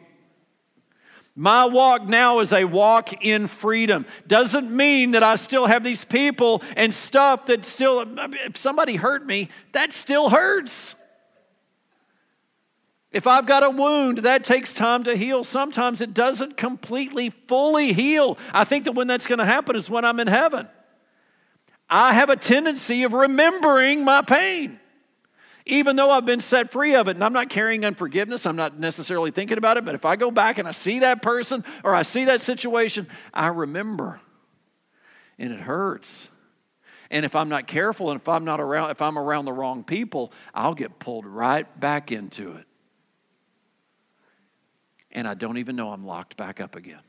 My 1.37 1.65
walk 1.65 2.07
now 2.07 2.39
is 2.39 2.53
a 2.53 2.65
walk 2.65 3.25
in 3.25 3.49
freedom. 3.49 4.07
Doesn't 4.27 4.71
mean 4.71 5.13
that 5.13 5.25
I 5.25 5.35
still 5.35 5.67
have 5.67 5.83
these 5.83 6.05
people 6.05 6.63
and 6.77 6.95
stuff 6.95 7.47
that 7.47 7.65
still, 7.65 8.05
if 8.47 8.57
somebody 8.57 8.95
hurt 8.95 9.27
me, 9.27 9.49
that 9.73 9.93
still 9.93 10.31
hurts. 10.31 10.95
If 13.11 13.27
I've 13.27 13.47
got 13.47 13.65
a 13.65 13.71
wound, 13.71 14.19
that 14.19 14.45
takes 14.45 14.75
time 14.75 15.05
to 15.05 15.17
heal. 15.17 15.43
Sometimes 15.43 16.01
it 16.01 16.15
doesn't 16.15 16.57
completely, 16.57 17.31
fully 17.49 17.93
heal. 17.93 18.39
I 18.53 18.65
think 18.65 18.85
that 18.85 18.93
when 18.93 19.09
that's 19.09 19.27
going 19.27 19.39
to 19.41 19.45
happen 19.45 19.75
is 19.75 19.91
when 19.91 20.05
I'm 20.05 20.21
in 20.21 20.29
heaven. 20.29 20.69
I 21.91 22.13
have 22.15 22.31
a 22.31 22.37
tendency 22.37 23.03
of 23.03 23.13
remembering 23.13 24.05
my 24.05 24.23
pain 24.23 24.81
even 25.67 25.97
though 25.97 26.11
I've 26.11 26.27
been 26.27 26.41
set 26.41 26.71
free 26.71 26.95
of 26.95 27.09
it 27.09 27.13
and 27.13 27.25
I'm 27.25 27.33
not 27.33 27.49
carrying 27.49 27.85
unforgiveness, 27.85 28.45
I'm 28.45 28.57
not 28.57 28.79
necessarily 28.79 29.31
thinking 29.31 29.57
about 29.57 29.79
it, 29.79 29.85
but 29.85 29.95
if 29.95 30.05
I 30.05 30.17
go 30.17 30.31
back 30.31 30.59
and 30.59 30.69
I 30.69 30.73
see 30.73 31.01
that 31.01 31.23
person 31.23 31.65
or 31.83 31.95
I 31.95 32.03
see 32.03 32.27
that 32.27 32.43
situation, 32.43 33.07
I 33.33 33.47
remember. 33.47 34.21
And 35.39 35.53
it 35.53 35.61
hurts. 35.61 36.29
And 37.11 37.25
if 37.25 37.35
I'm 37.35 37.49
not 37.49 37.67
careful 37.67 38.11
and 38.11 38.21
if 38.21 38.29
I'm 38.29 38.45
not 38.45 38.61
around 38.61 38.91
if 38.91 39.01
I'm 39.01 39.19
around 39.19 39.47
the 39.47 39.53
wrong 39.53 39.85
people, 39.85 40.33
I'll 40.55 40.75
get 40.75 40.99
pulled 40.99 41.27
right 41.27 41.81
back 41.81 42.13
into 42.13 42.53
it. 42.57 42.67
And 45.13 45.27
I 45.27 45.35
don't 45.35 45.59
even 45.59 45.77
know 45.77 45.93
I'm 45.93 46.05
locked 46.05 46.37
back 46.37 46.61
up 46.61 46.77
again. 46.77 47.01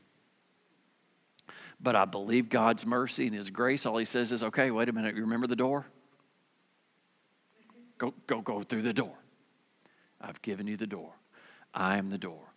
But 1.78 1.94
I 1.94 2.06
believe 2.06 2.48
God's 2.48 2.86
mercy 2.86 3.26
and 3.26 3.34
his 3.34 3.50
grace. 3.50 3.84
All 3.84 3.98
he 3.98 4.06
says 4.06 4.32
is, 4.32 4.42
"Okay, 4.42 4.70
wait 4.70 4.88
a 4.88 4.92
minute. 4.92 5.14
You 5.14 5.22
remember 5.22 5.46
the 5.46 5.56
door? 5.56 5.86
Go, 7.98 8.14
go, 8.26 8.40
go 8.40 8.62
through 8.62 8.82
the 8.82 8.92
door. 8.92 9.14
I've 10.20 10.40
given 10.42 10.66
you 10.66 10.76
the 10.76 10.86
door. 10.86 11.12
I 11.74 11.96
am 11.98 12.10
the 12.10 12.18
door. 12.18 12.52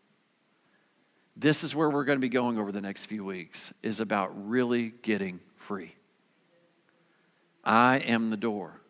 This 1.35 1.63
is 1.63 1.73
where 1.73 1.89
we're 1.89 2.03
going 2.03 2.17
to 2.17 2.21
be 2.21 2.29
going 2.29 2.59
over 2.59 2.71
the 2.71 2.81
next 2.81 3.05
few 3.05 3.23
weeks 3.23 3.73
is 3.81 3.99
about 3.99 4.49
really 4.49 4.93
getting 5.01 5.39
free. 5.55 5.95
I 7.63 7.97
am 7.99 8.29
the 8.29 8.37
door. 8.37 8.81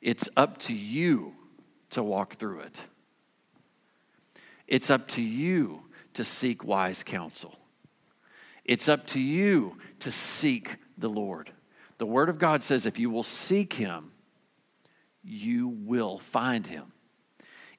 It's 0.00 0.28
up 0.36 0.58
to 0.58 0.72
you 0.72 1.34
to 1.90 2.02
walk 2.02 2.36
through 2.36 2.60
it. 2.60 2.82
It's 4.66 4.88
up 4.88 5.06
to 5.08 5.22
you 5.22 5.82
to 6.14 6.24
seek 6.24 6.64
wise 6.64 7.04
counsel. 7.04 7.58
It's 8.64 8.88
up 8.88 9.06
to 9.08 9.20
you 9.20 9.76
to 10.00 10.10
seek 10.10 10.76
the 10.96 11.10
Lord. 11.10 11.50
The 11.98 12.06
Word 12.06 12.28
of 12.30 12.38
God 12.38 12.62
says 12.62 12.86
if 12.86 12.98
you 12.98 13.10
will 13.10 13.22
seek 13.22 13.74
Him, 13.74 14.11
you 15.22 15.68
will 15.68 16.18
find 16.18 16.66
him. 16.66 16.92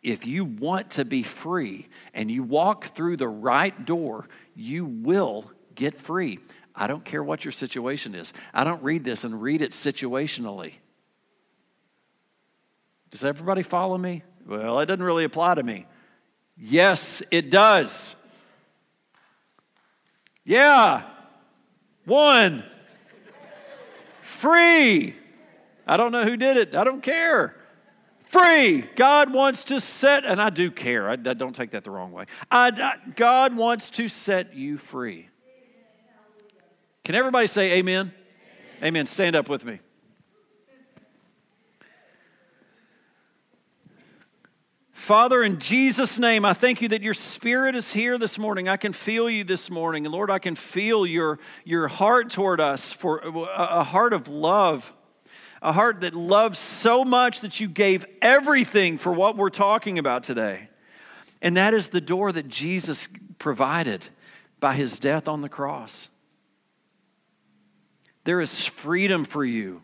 If 0.01 0.27
you 0.27 0.43
want 0.43 0.91
to 0.91 1.05
be 1.05 1.23
free 1.23 1.87
and 2.13 2.29
you 2.29 2.43
walk 2.43 2.87
through 2.87 3.17
the 3.17 3.27
right 3.27 3.85
door, 3.85 4.27
you 4.55 4.85
will 4.85 5.49
get 5.75 5.97
free. 5.97 6.39
I 6.75 6.87
don't 6.87 7.05
care 7.05 7.23
what 7.23 7.45
your 7.45 7.51
situation 7.51 8.15
is. 8.15 8.33
I 8.53 8.63
don't 8.63 8.83
read 8.83 9.03
this 9.03 9.23
and 9.23 9.41
read 9.41 9.61
it 9.61 9.71
situationally. 9.71 10.73
Does 13.11 13.23
everybody 13.23 13.63
follow 13.63 13.97
me? 13.97 14.23
Well, 14.45 14.79
it 14.79 14.87
doesn't 14.87 15.03
really 15.03 15.23
apply 15.23 15.55
to 15.55 15.63
me. 15.63 15.85
Yes, 16.57 17.21
it 17.31 17.49
does. 17.49 18.15
Yeah. 20.43 21.03
One. 22.05 22.63
Free. 24.21 25.15
I 25.85 25.97
don't 25.97 26.11
know 26.11 26.23
who 26.23 26.37
did 26.37 26.57
it. 26.57 26.75
I 26.75 26.83
don't 26.83 27.03
care. 27.03 27.55
Free. 28.23 28.81
God 28.95 29.33
wants 29.33 29.65
to 29.65 29.79
set, 29.79 30.25
and 30.25 30.41
I 30.41 30.49
do 30.49 30.71
care. 30.71 31.09
I, 31.09 31.13
I 31.13 31.15
don't 31.15 31.55
take 31.55 31.71
that 31.71 31.83
the 31.83 31.91
wrong 31.91 32.11
way. 32.11 32.25
I, 32.49 32.71
I, 32.75 33.09
God 33.15 33.55
wants 33.55 33.89
to 33.91 34.07
set 34.07 34.55
you 34.55 34.77
free. 34.77 35.29
Can 37.03 37.15
everybody 37.15 37.47
say 37.47 37.73
amen? 37.73 38.13
amen? 38.79 38.87
Amen. 38.87 39.05
Stand 39.05 39.35
up 39.35 39.49
with 39.49 39.65
me. 39.65 39.79
Father, 44.93 45.43
in 45.43 45.59
Jesus' 45.59 46.17
name, 46.17 46.45
I 46.45 46.53
thank 46.53 46.81
you 46.81 46.87
that 46.87 47.01
your 47.01 47.13
spirit 47.13 47.75
is 47.75 47.91
here 47.91 48.17
this 48.17 48.39
morning. 48.39 48.69
I 48.69 48.77
can 48.77 48.93
feel 48.93 49.29
you 49.29 49.43
this 49.43 49.69
morning. 49.69 50.05
And 50.05 50.15
Lord, 50.15 50.31
I 50.31 50.39
can 50.39 50.55
feel 50.55 51.05
your, 51.05 51.39
your 51.65 51.89
heart 51.89 52.29
toward 52.29 52.61
us 52.61 52.93
for 52.93 53.19
a, 53.19 53.29
a 53.29 53.83
heart 53.83 54.13
of 54.13 54.29
love 54.29 54.93
a 55.63 55.71
heart 55.71 56.01
that 56.01 56.13
loves 56.13 56.59
so 56.59 57.05
much 57.05 57.39
that 57.39 57.59
you 57.59 57.69
gave 57.69 58.05
everything 58.21 58.97
for 58.97 59.13
what 59.13 59.37
we're 59.37 59.49
talking 59.49 59.97
about 59.97 60.23
today. 60.23 60.67
And 61.41 61.55
that 61.57 61.73
is 61.73 61.87
the 61.87 62.01
door 62.01 62.33
that 62.33 62.49
Jesus 62.49 63.07
provided 63.39 64.05
by 64.59 64.75
his 64.75 64.99
death 64.99 65.27
on 65.27 65.41
the 65.41 65.49
cross. 65.49 66.09
There 68.25 68.41
is 68.41 68.65
freedom 68.67 69.23
for 69.23 69.43
you. 69.43 69.81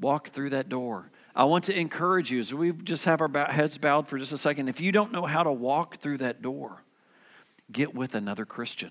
Walk 0.00 0.30
through 0.30 0.50
that 0.50 0.68
door. 0.68 1.10
I 1.34 1.44
want 1.44 1.64
to 1.64 1.78
encourage 1.78 2.30
you 2.32 2.40
as 2.40 2.52
we 2.52 2.72
just 2.72 3.04
have 3.04 3.20
our 3.20 3.46
heads 3.50 3.78
bowed 3.78 4.08
for 4.08 4.18
just 4.18 4.32
a 4.32 4.38
second. 4.38 4.68
If 4.68 4.80
you 4.80 4.90
don't 4.90 5.12
know 5.12 5.24
how 5.24 5.44
to 5.44 5.52
walk 5.52 5.98
through 5.98 6.18
that 6.18 6.42
door, 6.42 6.82
get 7.70 7.94
with 7.94 8.16
another 8.16 8.44
Christian. 8.44 8.90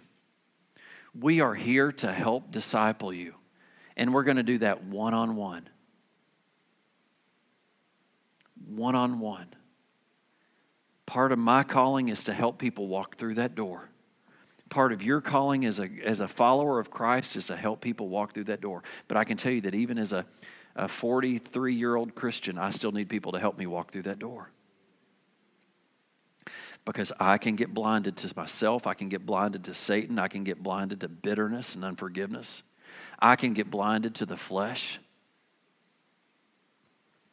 We 1.13 1.41
are 1.41 1.55
here 1.55 1.91
to 1.93 2.11
help 2.11 2.51
disciple 2.51 3.13
you. 3.13 3.35
And 4.01 4.15
we're 4.15 4.23
going 4.23 4.37
to 4.37 4.43
do 4.43 4.57
that 4.57 4.83
one 4.83 5.13
on 5.13 5.35
one. 5.35 5.69
One 8.65 8.95
on 8.95 9.19
one. 9.19 9.45
Part 11.05 11.31
of 11.31 11.37
my 11.37 11.61
calling 11.61 12.09
is 12.09 12.23
to 12.23 12.33
help 12.33 12.57
people 12.57 12.87
walk 12.87 13.17
through 13.17 13.35
that 13.35 13.53
door. 13.53 13.91
Part 14.69 14.91
of 14.91 15.03
your 15.03 15.21
calling 15.21 15.65
as 15.65 15.77
a, 15.77 15.87
as 16.03 16.19
a 16.19 16.27
follower 16.27 16.79
of 16.79 16.89
Christ 16.89 17.35
is 17.35 17.45
to 17.45 17.55
help 17.55 17.79
people 17.79 18.09
walk 18.09 18.33
through 18.33 18.45
that 18.45 18.59
door. 18.59 18.81
But 19.07 19.17
I 19.17 19.23
can 19.23 19.37
tell 19.37 19.51
you 19.51 19.61
that 19.61 19.75
even 19.75 19.99
as 19.99 20.13
a, 20.13 20.25
a 20.75 20.87
43 20.87 21.75
year 21.75 21.95
old 21.95 22.15
Christian, 22.15 22.57
I 22.57 22.71
still 22.71 22.91
need 22.91 23.07
people 23.07 23.33
to 23.33 23.39
help 23.39 23.55
me 23.55 23.67
walk 23.67 23.91
through 23.91 24.03
that 24.03 24.17
door 24.17 24.49
because 26.85 27.11
I 27.19 27.37
can 27.37 27.55
get 27.55 27.71
blinded 27.71 28.17
to 28.17 28.33
myself. 28.35 28.87
I 28.87 28.95
can 28.95 29.09
get 29.09 29.27
blinded 29.27 29.63
to 29.65 29.75
Satan. 29.75 30.17
I 30.17 30.27
can 30.27 30.43
get 30.43 30.63
blinded 30.63 31.01
to 31.01 31.07
bitterness 31.07 31.75
and 31.75 31.85
unforgiveness. 31.85 32.63
I 33.21 33.35
can 33.35 33.53
get 33.53 33.69
blinded 33.69 34.15
to 34.15 34.25
the 34.25 34.37
flesh. 34.37 34.99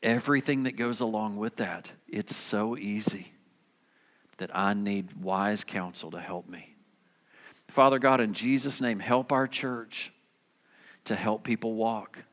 Everything 0.02 0.64
that 0.64 0.76
goes 0.76 1.00
along 1.00 1.38
with 1.38 1.56
that, 1.56 1.92
it's 2.06 2.36
so 2.36 2.76
easy 2.76 3.32
that 4.36 4.54
I 4.54 4.74
need 4.74 5.20
wise 5.20 5.64
counsel 5.64 6.10
to 6.12 6.20
help 6.20 6.48
me. 6.48 6.76
Father 7.68 7.98
God, 7.98 8.20
in 8.20 8.32
Jesus' 8.32 8.80
name, 8.80 9.00
help 9.00 9.32
our 9.32 9.46
church 9.46 10.12
to 11.04 11.16
help 11.16 11.42
people 11.42 11.74
walk. 11.74 12.24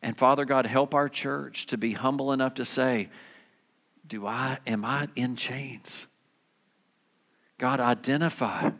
And 0.00 0.16
Father 0.16 0.44
God, 0.44 0.66
help 0.66 0.94
our 0.94 1.08
church 1.08 1.66
to 1.66 1.78
be 1.78 1.92
humble 1.92 2.32
enough 2.32 2.54
to 2.54 2.64
say, 2.64 3.10
Do 4.06 4.26
I 4.26 4.58
am 4.66 4.84
I 4.84 5.08
in 5.16 5.36
chains? 5.36 6.06
God, 7.58 7.80
identify 7.80 8.70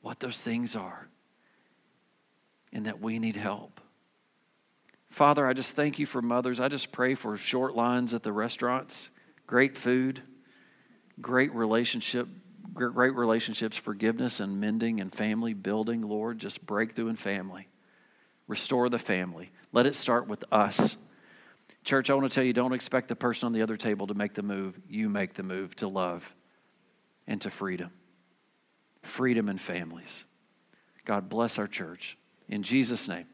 what 0.00 0.20
those 0.20 0.40
things 0.40 0.74
are 0.74 1.08
and 2.72 2.86
that 2.86 3.00
we 3.00 3.18
need 3.18 3.36
help. 3.36 3.80
Father, 5.10 5.46
I 5.46 5.52
just 5.52 5.74
thank 5.74 5.98
you 5.98 6.06
for 6.06 6.22
mothers. 6.22 6.60
I 6.60 6.68
just 6.68 6.92
pray 6.92 7.14
for 7.14 7.36
short 7.36 7.74
lines 7.74 8.14
at 8.14 8.22
the 8.22 8.32
restaurants, 8.32 9.10
great 9.46 9.76
food, 9.76 10.22
great 11.20 11.52
relationship, 11.54 12.28
great 12.74 13.14
relationships, 13.14 13.76
forgiveness 13.76 14.40
and 14.40 14.60
mending 14.60 15.00
and 15.00 15.12
family 15.12 15.54
building, 15.54 16.02
Lord, 16.02 16.38
just 16.38 16.64
breakthrough 16.66 17.08
in 17.08 17.16
family. 17.16 17.68
Restore 18.46 18.88
the 18.88 18.98
family. 18.98 19.50
Let 19.72 19.86
it 19.86 19.94
start 19.94 20.28
with 20.28 20.44
us. 20.52 20.96
Church, 21.84 22.10
I 22.10 22.14
want 22.14 22.30
to 22.30 22.34
tell 22.34 22.44
you 22.44 22.52
don't 22.52 22.72
expect 22.74 23.08
the 23.08 23.16
person 23.16 23.46
on 23.46 23.52
the 23.52 23.62
other 23.62 23.76
table 23.76 24.06
to 24.08 24.14
make 24.14 24.34
the 24.34 24.42
move. 24.42 24.78
You 24.88 25.08
make 25.08 25.34
the 25.34 25.42
move 25.42 25.74
to 25.76 25.88
love 25.88 26.34
and 27.26 27.40
to 27.40 27.50
freedom. 27.50 27.90
Freedom 29.02 29.48
in 29.48 29.58
families. 29.58 30.24
God 31.04 31.28
bless 31.28 31.58
our 31.58 31.66
church. 31.66 32.17
In 32.48 32.62
Jesus' 32.62 33.08
name. 33.08 33.26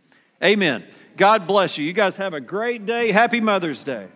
Amen. 0.42 0.84
God 1.16 1.46
bless 1.46 1.78
you. 1.78 1.86
You 1.86 1.92
guys 1.92 2.16
have 2.16 2.34
a 2.34 2.40
great 2.40 2.84
day. 2.84 3.12
Happy 3.12 3.40
Mother's 3.40 3.84
Day. 3.84 4.08